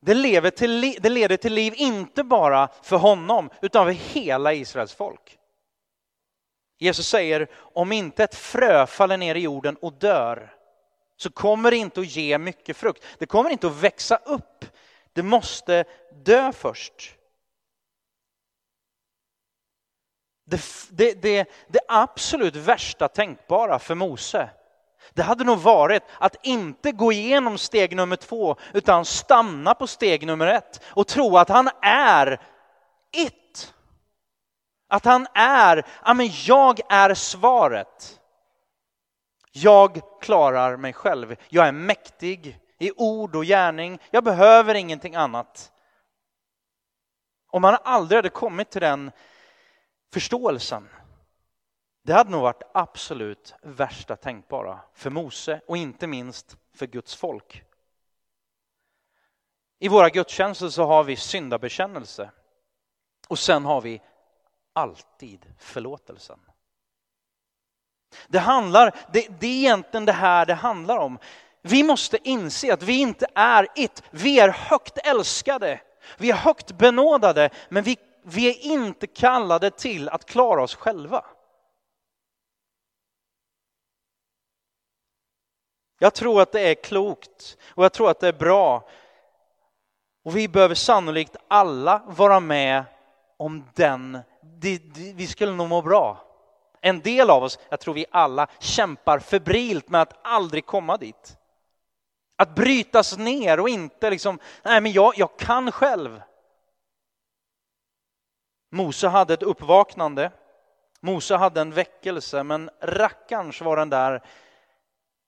Det, 0.00 0.14
lever 0.14 0.50
till, 0.50 0.96
det 1.00 1.08
leder 1.08 1.36
till 1.36 1.52
liv 1.52 1.74
inte 1.76 2.24
bara 2.24 2.68
för 2.82 2.96
honom 2.96 3.50
utan 3.62 3.86
för 3.86 3.92
hela 3.92 4.52
Israels 4.52 4.94
folk. 4.94 5.38
Jesus 6.78 7.08
säger 7.08 7.50
om 7.56 7.92
inte 7.92 8.24
ett 8.24 8.34
frö 8.34 8.86
faller 8.86 9.16
ner 9.16 9.34
i 9.34 9.40
jorden 9.40 9.76
och 9.76 9.92
dör 9.92 10.53
så 11.24 11.30
kommer 11.30 11.70
det 11.70 11.76
inte 11.76 12.00
att 12.00 12.16
ge 12.16 12.38
mycket 12.38 12.76
frukt. 12.76 13.04
Det 13.18 13.26
kommer 13.26 13.50
inte 13.50 13.66
att 13.66 13.82
växa 13.82 14.16
upp. 14.16 14.64
Det 15.12 15.22
måste 15.22 15.84
dö 16.24 16.52
först. 16.52 17.14
Det, 20.46 20.60
det, 20.90 21.22
det, 21.22 21.48
det 21.68 21.80
absolut 21.88 22.56
värsta 22.56 23.08
tänkbara 23.08 23.78
för 23.78 23.94
Mose, 23.94 24.50
det 25.12 25.22
hade 25.22 25.44
nog 25.44 25.58
varit 25.58 26.02
att 26.18 26.36
inte 26.42 26.92
gå 26.92 27.12
igenom 27.12 27.58
steg 27.58 27.96
nummer 27.96 28.16
två, 28.16 28.56
utan 28.72 29.04
stanna 29.04 29.74
på 29.74 29.86
steg 29.86 30.26
nummer 30.26 30.46
ett 30.46 30.82
och 30.86 31.06
tro 31.06 31.36
att 31.36 31.48
han 31.48 31.70
är 31.82 32.40
it. 33.12 33.74
Att 34.88 35.04
han 35.04 35.26
är, 35.34 35.86
ja 36.04 36.14
men 36.14 36.30
jag 36.46 36.80
är 36.88 37.14
svaret. 37.14 38.20
Jag 39.56 40.00
klarar 40.20 40.76
mig 40.76 40.92
själv. 40.92 41.36
Jag 41.48 41.68
är 41.68 41.72
mäktig 41.72 42.60
i 42.78 42.92
ord 42.96 43.36
och 43.36 43.44
gärning. 43.44 43.98
Jag 44.10 44.24
behöver 44.24 44.74
ingenting 44.74 45.14
annat. 45.14 45.72
Om 47.46 47.62
man 47.62 47.76
aldrig 47.84 48.18
hade 48.18 48.28
kommit 48.28 48.70
till 48.70 48.80
den 48.80 49.10
förståelsen, 50.12 50.88
det 52.02 52.12
hade 52.12 52.30
nog 52.30 52.42
varit 52.42 52.62
absolut 52.74 53.54
värsta 53.62 54.16
tänkbara 54.16 54.80
för 54.94 55.10
Mose 55.10 55.60
och 55.66 55.76
inte 55.76 56.06
minst 56.06 56.56
för 56.72 56.86
Guds 56.86 57.14
folk. 57.14 57.64
I 59.78 59.88
våra 59.88 60.08
gudstjänster 60.08 60.68
så 60.68 60.84
har 60.84 61.04
vi 61.04 61.16
syndabekännelse 61.16 62.30
och 63.28 63.38
sen 63.38 63.64
har 63.64 63.80
vi 63.80 64.02
alltid 64.72 65.46
förlåtelsen. 65.58 66.40
Det 68.28 68.38
handlar, 68.38 68.94
det, 69.12 69.28
det 69.40 69.46
är 69.46 69.58
egentligen 69.58 70.04
det 70.04 70.12
här 70.12 70.46
det 70.46 70.54
handlar 70.54 70.96
om. 70.96 71.18
Vi 71.62 71.82
måste 71.82 72.28
inse 72.28 72.74
att 72.74 72.82
vi 72.82 73.00
inte 73.00 73.26
är 73.34 73.66
it. 73.74 74.02
Vi 74.10 74.40
är 74.40 74.48
högt 74.48 74.98
älskade. 74.98 75.80
Vi 76.18 76.30
är 76.30 76.34
högt 76.34 76.72
benådade, 76.72 77.50
men 77.68 77.84
vi, 77.84 77.98
vi 78.22 78.48
är 78.48 78.72
inte 78.72 79.06
kallade 79.06 79.70
till 79.70 80.08
att 80.08 80.24
klara 80.24 80.62
oss 80.62 80.74
själva. 80.74 81.24
Jag 85.98 86.14
tror 86.14 86.42
att 86.42 86.52
det 86.52 86.60
är 86.60 86.74
klokt 86.74 87.56
och 87.68 87.84
jag 87.84 87.92
tror 87.92 88.10
att 88.10 88.20
det 88.20 88.28
är 88.28 88.32
bra. 88.32 88.88
Och 90.24 90.36
vi 90.36 90.48
behöver 90.48 90.74
sannolikt 90.74 91.36
alla 91.48 92.02
vara 92.06 92.40
med 92.40 92.84
om 93.36 93.64
den, 93.74 94.18
vi 95.14 95.26
skulle 95.26 95.52
nog 95.52 95.68
må 95.68 95.82
bra 95.82 96.23
en 96.84 97.00
del 97.00 97.30
av 97.30 97.42
oss, 97.42 97.58
jag 97.68 97.80
tror 97.80 97.94
vi 97.94 98.06
alla, 98.10 98.46
kämpar 98.58 99.18
febrilt 99.18 99.88
med 99.88 100.02
att 100.02 100.18
aldrig 100.22 100.66
komma 100.66 100.96
dit. 100.96 101.36
Att 102.36 102.54
brytas 102.54 103.18
ner 103.18 103.60
och 103.60 103.68
inte 103.68 104.10
liksom, 104.10 104.38
nej 104.62 104.80
men 104.80 104.92
jag, 104.92 105.12
jag 105.16 105.38
kan 105.38 105.72
själv. 105.72 106.22
Mose 108.70 109.08
hade 109.08 109.34
ett 109.34 109.42
uppvaknande, 109.42 110.32
Mose 111.00 111.36
hade 111.36 111.60
en 111.60 111.70
väckelse, 111.70 112.42
men 112.42 112.70
rackarns 112.80 113.60
var 113.60 113.76
den 113.76 113.90
där 113.90 114.22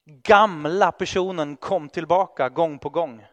gamla 0.06 0.92
personen 0.92 1.56
kom 1.56 1.88
tillbaka 1.88 2.48
gång 2.48 2.78
på 2.78 2.88
gång. 2.88 3.26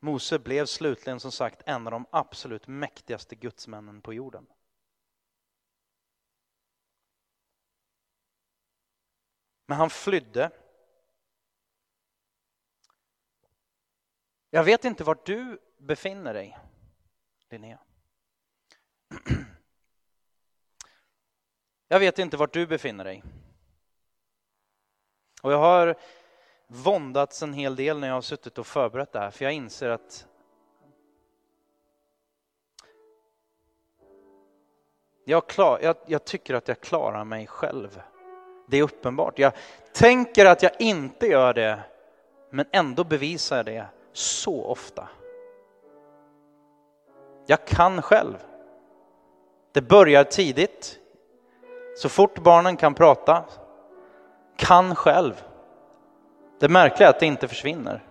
Mose 0.00 0.38
blev 0.38 0.66
slutligen 0.66 1.20
som 1.20 1.32
sagt 1.32 1.62
en 1.66 1.86
av 1.86 1.90
de 1.90 2.06
absolut 2.10 2.66
mäktigaste 2.66 3.34
gudsmännen 3.34 4.02
på 4.02 4.14
jorden. 4.14 4.46
Men 9.66 9.78
han 9.78 9.90
flydde. 9.90 10.50
Jag 14.50 14.64
vet 14.64 14.84
inte 14.84 15.04
var 15.04 15.18
du 15.24 15.58
befinner 15.78 16.34
dig, 16.34 16.58
Linnea. 17.50 17.78
Jag 21.88 22.00
vet 22.00 22.18
inte 22.18 22.36
var 22.36 22.46
du 22.46 22.66
befinner 22.66 23.04
dig. 23.04 23.22
Och 25.42 25.52
jag 25.52 25.58
har 25.58 26.00
våndats 26.66 27.42
en 27.42 27.52
hel 27.52 27.76
del 27.76 27.98
när 27.98 28.08
jag 28.08 28.14
har 28.14 28.20
suttit 28.20 28.58
och 28.58 28.66
förberett 28.66 29.12
det 29.12 29.18
här, 29.18 29.30
för 29.30 29.44
jag 29.44 29.52
inser 29.52 29.88
att 29.88 30.26
jag, 35.24 35.46
klar, 35.46 35.78
jag, 35.82 35.96
jag 36.06 36.24
tycker 36.24 36.54
att 36.54 36.68
jag 36.68 36.80
klarar 36.80 37.24
mig 37.24 37.46
själv. 37.46 38.02
Det 38.68 38.76
är 38.76 38.82
uppenbart. 38.82 39.38
Jag 39.38 39.52
tänker 39.92 40.46
att 40.46 40.62
jag 40.62 40.72
inte 40.78 41.26
gör 41.26 41.54
det, 41.54 41.80
men 42.50 42.66
ändå 42.72 43.04
bevisar 43.04 43.56
jag 43.56 43.66
det 43.66 43.86
så 44.12 44.64
ofta. 44.64 45.08
Jag 47.46 47.66
kan 47.66 48.02
själv. 48.02 48.36
Det 49.72 49.82
börjar 49.82 50.24
tidigt. 50.24 50.98
Så 51.96 52.08
fort 52.08 52.38
barnen 52.38 52.76
kan 52.76 52.94
prata, 52.94 53.44
kan 54.56 54.94
själv. 54.94 55.44
Det 56.58 56.68
märkliga 56.68 57.08
är 57.08 57.10
att 57.10 57.20
det 57.20 57.26
inte 57.26 57.48
försvinner. 57.48 58.02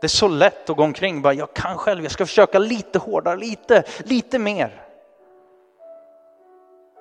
Det 0.00 0.06
är 0.06 0.08
så 0.08 0.28
lätt 0.28 0.70
att 0.70 0.76
gå 0.76 0.82
omkring 0.82 1.22
bara, 1.22 1.32
jag 1.32 1.54
kan 1.54 1.78
själv, 1.78 2.02
jag 2.02 2.12
ska 2.12 2.26
försöka 2.26 2.58
lite 2.58 2.98
hårdare, 2.98 3.36
lite, 3.36 3.82
lite 4.04 4.38
mer. 4.38 4.84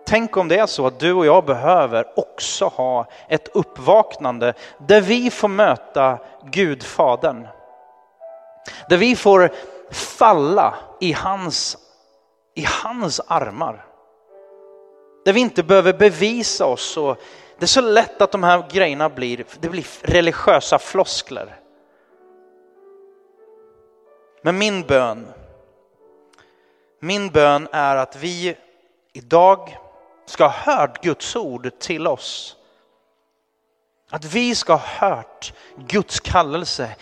Tänk 0.06 0.38
om 0.38 0.48
det 0.48 0.58
är 0.58 0.66
så 0.66 0.88
att 0.88 1.00
du 1.00 1.14
och 1.14 1.26
jag 1.26 1.46
behöver 1.46 2.20
också 2.20 2.66
ha 2.66 3.08
ett 3.30 3.48
uppvaknande 3.54 4.54
där 4.78 5.02
vi 5.02 5.32
får 5.32 5.48
möta 5.48 6.18
Gud, 6.44 6.84
Fadern. 6.84 7.48
Där 8.90 8.98
vi 8.98 9.16
får 9.16 9.50
falla 9.92 10.76
i 11.00 11.14
hans, 11.14 11.78
i 12.56 12.66
hans 12.84 13.22
armar. 13.28 13.86
Där 15.26 15.34
vi 15.34 15.40
inte 15.40 15.64
behöver 15.64 15.94
bevisa 15.94 16.66
oss. 16.66 16.98
Och 16.98 17.18
det 17.58 17.66
är 17.66 17.68
så 17.68 17.82
lätt 17.82 18.22
att 18.22 18.32
de 18.32 18.44
här 18.44 18.66
grejerna 18.72 19.10
blir, 19.10 19.46
det 19.60 19.70
blir 19.70 19.86
religiösa 20.02 20.80
floskler. 20.80 21.60
Men 24.42 24.58
min 24.58 24.82
bön, 24.82 25.28
min 27.00 27.30
bön 27.30 27.68
är 27.72 27.96
att 27.96 28.16
vi 28.16 28.58
idag 29.14 29.78
ska 30.26 30.44
ha 30.44 30.52
hört 30.74 31.04
Guds 31.04 31.36
ord 31.36 31.80
till 31.80 32.08
oss. 32.08 32.56
Att 34.10 34.26
vi 34.26 34.56
ska 34.56 34.74
ha 34.74 35.08
hört 35.08 35.54
Guds 35.78 36.20
kallelse. 36.20 36.96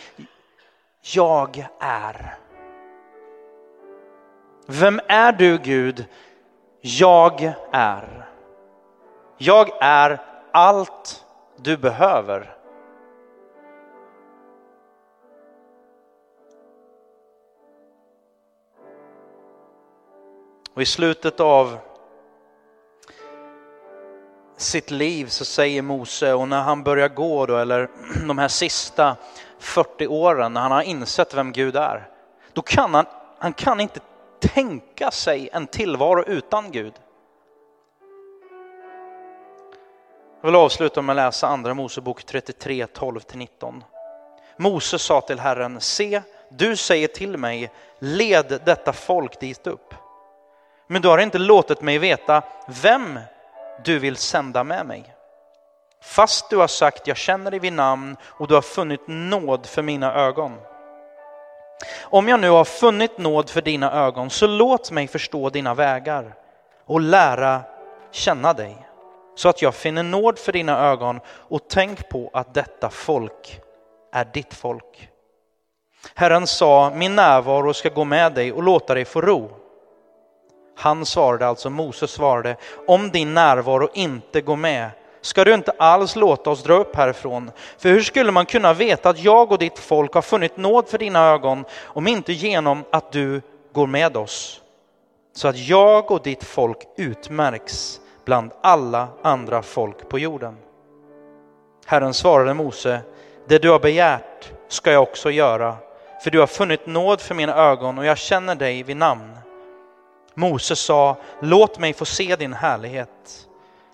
Jag 1.02 1.68
är. 1.80 2.38
Vem 4.66 5.02
är 5.08 5.32
du 5.32 5.58
Gud? 5.58 6.06
Jag 6.82 7.54
är. 7.72 8.28
Jag 9.38 9.70
är 9.82 10.31
allt 10.52 11.26
du 11.56 11.78
behöver. 11.78 12.58
Och 20.74 20.82
i 20.82 20.86
slutet 20.86 21.40
av 21.40 21.78
sitt 24.58 24.92
liv 24.92 25.26
så 25.26 25.46
säger 25.46 25.82
Mose 25.82 26.34
och 26.34 26.48
när 26.48 26.62
han 26.62 26.84
börjar 26.84 27.10
gå 27.10 27.46
då, 27.46 27.58
eller 27.58 27.90
de 28.28 28.38
här 28.38 28.48
sista 28.48 29.16
40 29.60 30.08
åren 30.08 30.54
när 30.54 30.62
han 30.62 30.72
har 30.72 30.82
insett 30.82 31.34
vem 31.34 31.52
Gud 31.52 31.76
är, 31.76 32.10
då 32.54 32.62
kan 32.62 32.94
han, 32.94 33.06
han 33.38 33.54
kan 33.54 33.80
inte 33.80 34.00
tänka 34.40 35.12
sig 35.12 35.50
en 35.54 35.68
tillvaro 35.68 36.24
utan 36.24 36.72
Gud. 36.72 36.94
Jag 40.42 40.48
vill 40.48 40.56
avsluta 40.56 41.02
med 41.02 41.14
att 41.14 41.26
läsa 41.26 41.48
andra 41.48 41.74
Mosebok 41.74 42.24
33, 42.24 42.86
12-19. 42.86 43.82
Mose 44.58 45.00
sa 45.00 45.22
till 45.22 45.40
Herren, 45.40 45.82
se, 45.82 46.22
du 46.50 46.76
säger 46.76 47.08
till 47.08 47.38
mig, 47.38 47.72
led 48.00 48.62
detta 48.66 48.94
folk 48.94 49.40
dit 49.40 49.68
upp. 49.68 49.94
Men 50.88 51.02
du 51.02 51.08
har 51.08 51.18
inte 51.18 51.38
låtit 51.38 51.82
mig 51.82 51.98
veta 51.98 52.44
vem 52.84 53.20
du 53.86 54.00
vill 54.00 54.16
sända 54.16 54.64
med 54.64 54.86
mig. 54.86 55.16
Fast 56.02 56.50
du 56.50 56.58
har 56.58 56.68
sagt, 56.68 57.08
jag 57.08 57.18
känner 57.18 57.52
dig 57.52 57.60
vid 57.60 57.74
namn 57.74 58.18
och 58.24 58.48
du 58.48 58.54
har 58.54 58.62
funnit 58.62 59.08
nåd 59.08 59.66
för 59.66 59.82
mina 59.82 60.14
ögon. 60.14 60.58
Om 62.02 62.28
jag 62.28 62.40
nu 62.40 62.50
har 62.50 62.66
funnit 62.66 63.18
nåd 63.18 63.50
för 63.50 63.62
dina 63.62 63.92
ögon, 63.92 64.30
så 64.30 64.48
låt 64.48 64.92
mig 64.92 65.08
förstå 65.08 65.50
dina 65.50 65.74
vägar 65.74 66.34
och 66.86 67.02
lära 67.02 67.62
känna 68.12 68.54
dig, 68.54 68.88
så 69.36 69.50
att 69.50 69.62
jag 69.62 69.76
finner 69.76 70.04
nåd 70.04 70.40
för 70.40 70.52
dina 70.52 70.80
ögon 70.80 71.20
och 71.28 71.62
tänk 71.70 72.10
på 72.10 72.30
att 72.34 72.54
detta 72.54 72.90
folk 72.90 73.60
är 74.12 74.26
ditt 74.34 74.54
folk. 74.54 75.10
Herren 76.16 76.48
sa, 76.48 76.92
min 76.96 77.16
närvaro 77.16 77.74
ska 77.74 77.90
gå 77.90 78.04
med 78.04 78.34
dig 78.34 78.52
och 78.52 78.64
låta 78.64 78.94
dig 78.94 79.06
få 79.06 79.22
ro. 79.22 79.50
Han 80.78 81.06
svarade, 81.06 81.48
alltså 81.48 81.70
Moses 81.70 82.12
svarade, 82.12 82.56
om 82.88 83.10
din 83.10 83.34
närvaro 83.34 83.90
inte 83.94 84.42
går 84.42 84.56
med 84.56 84.90
ska 85.22 85.44
du 85.44 85.54
inte 85.54 85.72
alls 85.78 86.16
låta 86.16 86.50
oss 86.50 86.64
dra 86.64 86.74
upp 86.74 86.96
härifrån. 86.96 87.52
För 87.78 87.90
hur 87.90 88.02
skulle 88.02 88.32
man 88.32 88.46
kunna 88.46 88.74
veta 88.74 89.10
att 89.10 89.24
jag 89.24 89.52
och 89.52 89.58
ditt 89.58 89.80
folk 89.80 90.14
har 90.14 90.22
funnit 90.22 90.58
nåd 90.58 90.88
för 90.88 90.98
dina 90.98 91.26
ögon 91.26 91.66
om 91.84 92.08
inte 92.08 92.34
genom 92.34 92.84
att 92.92 93.12
du 93.12 93.42
går 93.74 93.88
med 93.88 94.18
oss? 94.18 94.62
Så 95.34 95.48
att 95.48 95.58
jag 95.58 96.12
och 96.12 96.24
ditt 96.24 96.44
folk 96.44 96.78
utmärks 96.98 98.01
bland 98.26 98.52
alla 98.62 99.08
andra 99.22 99.62
folk 99.62 100.10
på 100.10 100.20
jorden. 100.20 100.58
Herren 101.86 102.14
svarade 102.14 102.54
Mose, 102.54 103.02
det 103.48 103.58
du 103.58 103.70
har 103.70 103.80
begärt 103.80 104.52
ska 104.68 104.92
jag 104.92 105.04
också 105.04 105.32
göra, 105.32 105.76
för 106.24 106.32
du 106.32 106.40
har 106.40 106.48
funnit 106.48 106.86
nåd 106.88 107.22
för 107.22 107.36
mina 107.36 107.56
ögon 107.56 107.98
och 107.98 108.06
jag 108.06 108.18
känner 108.18 108.56
dig 108.56 108.84
vid 108.84 108.98
namn. 108.98 109.38
Mose 110.34 110.76
sa, 110.76 111.18
låt 111.40 111.80
mig 111.80 111.94
få 111.94 112.06
se 112.06 112.36
din 112.36 112.54
härlighet. 112.54 113.48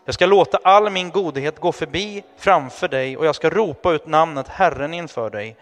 Jag 0.05 0.13
ska 0.13 0.25
låta 0.25 0.59
all 0.63 0.89
min 0.89 1.09
godhet 1.09 1.59
gå 1.59 1.71
förbi 1.71 2.23
framför 2.37 2.87
dig 2.87 3.17
och 3.17 3.25
jag 3.25 3.35
ska 3.35 3.49
ropa 3.49 3.91
ut 3.91 4.07
namnet 4.07 4.47
Herren 4.47 4.93
inför 4.93 5.29
dig. 5.29 5.55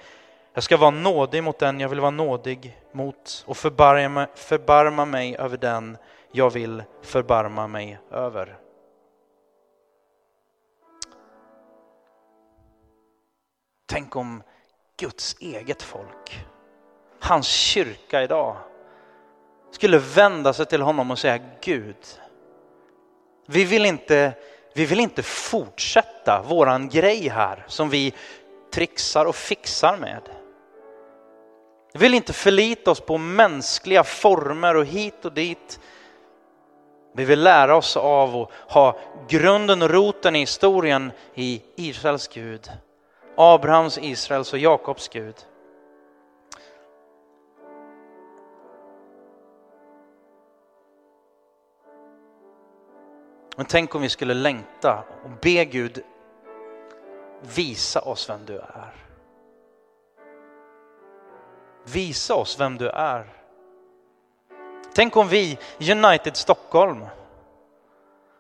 Jag 0.54 0.64
ska 0.64 0.78
vara 0.78 0.92
nådig 0.92 1.44
mot 1.44 1.60
den 1.60 1.80
jag 1.80 1.90
vill 1.90 2.00
vara 2.00 2.12
nådig 2.12 2.78
mot 2.92 3.44
och 3.48 3.58
förbarma, 3.58 4.28
förbarma 4.36 5.06
mig 5.06 5.36
över 5.38 5.58
den 5.58 5.98
jag 6.32 6.50
vill 6.50 6.84
förbarma 7.02 7.68
mig 7.68 8.00
över. 8.12 8.58
Tänk 13.86 14.16
om 14.16 14.44
Guds 14.98 15.36
eget 15.40 15.82
folk, 15.82 16.46
hans 17.20 17.48
kyrka 17.48 18.24
idag, 18.24 18.58
skulle 19.72 19.98
vända 19.98 20.54
sig 20.54 20.66
till 20.66 20.82
honom 20.82 21.12
och 21.12 21.20
säga 21.20 21.40
Gud, 21.62 21.96
vi 23.48 23.64
vill 23.64 23.86
inte, 23.86 24.34
vi 24.74 24.86
vill 24.86 25.00
inte 25.00 25.24
fortsätta 25.24 26.46
våran 26.48 26.90
grej 26.90 27.30
här 27.30 27.66
som 27.68 27.90
vi 27.90 28.14
trixar 28.74 29.26
och 29.26 29.36
fixar 29.36 29.98
med. 29.98 30.22
Vi 31.94 32.00
vill 32.00 32.14
inte 32.14 32.34
förlita 32.34 32.92
oss 32.92 33.00
på 33.00 33.18
mänskliga 33.18 34.04
former 34.04 34.76
och 34.76 34.86
hit 34.86 35.26
och 35.26 35.34
dit. 35.34 35.80
Vi 37.16 37.26
vill 37.26 37.44
lära 37.44 37.76
oss 37.76 37.98
av 37.98 38.36
och 38.36 38.52
ha 38.70 39.00
grunden 39.28 39.82
och 39.82 39.90
roten 39.90 40.36
i 40.36 40.40
historien 40.40 41.12
i 41.34 41.62
Israels 41.76 42.28
Gud. 42.28 42.72
Abrahams, 43.38 43.98
Israels 43.98 44.54
och 44.54 44.60
Jakobs 44.60 45.08
Gud. 45.08 45.36
Men 53.58 53.66
tänk 53.66 53.96
om 53.96 54.02
vi 54.02 54.10
skulle 54.10 54.34
längta 54.34 55.04
och 55.24 55.30
be 55.42 55.66
Gud 55.66 56.04
visa 57.56 58.02
oss 58.02 58.30
vem 58.30 58.46
du 58.46 58.58
är. 58.58 58.94
Visa 61.84 62.36
oss 62.36 62.60
vem 62.60 62.78
du 62.78 62.90
är. 62.90 63.45
Tänk 64.96 65.18
om 65.18 65.28
vi, 65.28 65.58
United 65.92 66.36
Stockholm, 66.38 67.06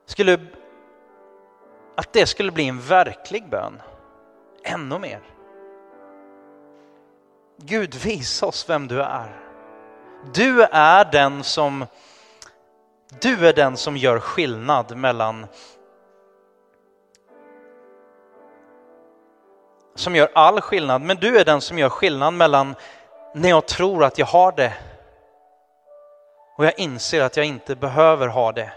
skulle, 0.06 0.39
att 1.95 2.14
det 2.14 2.26
skulle 2.26 2.51
bli 2.51 2.68
en 2.68 2.82
verklig 2.82 3.49
bön. 3.49 3.82
Ännu 4.64 4.99
mer. 4.99 5.22
Gud, 7.58 7.95
visa 7.95 8.45
oss 8.45 8.70
vem 8.70 8.88
du 8.88 9.01
är. 9.01 9.41
Du 10.34 10.62
är 10.64 11.12
den 11.12 11.43
som 11.43 11.86
du 13.22 13.47
är 13.47 13.53
den 13.53 13.78
som 13.78 13.97
gör 13.97 14.20
skillnad 14.20 14.97
mellan 14.97 15.47
som 19.95 20.16
gör 20.16 20.30
all 20.36 20.62
skillnad, 20.62 21.01
men 21.01 21.18
du 21.18 21.38
är 21.38 21.45
den 21.45 21.62
som 21.62 21.80
gör 21.80 21.89
skillnad 21.89 22.34
mellan 22.34 22.76
när 23.34 23.49
jag 23.49 23.66
tror 23.66 24.03
att 24.03 24.18
jag 24.18 24.26
har 24.26 24.51
det 24.51 24.74
och 26.58 26.66
jag 26.66 26.80
inser 26.80 27.22
att 27.22 27.38
jag 27.38 27.45
inte 27.45 27.76
behöver 27.76 28.28
ha 28.28 28.51
det. 28.51 28.74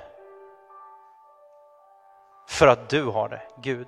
För 2.49 2.67
att 2.67 2.89
du 2.89 3.05
har 3.05 3.29
det, 3.29 3.43
Gud. 3.63 3.87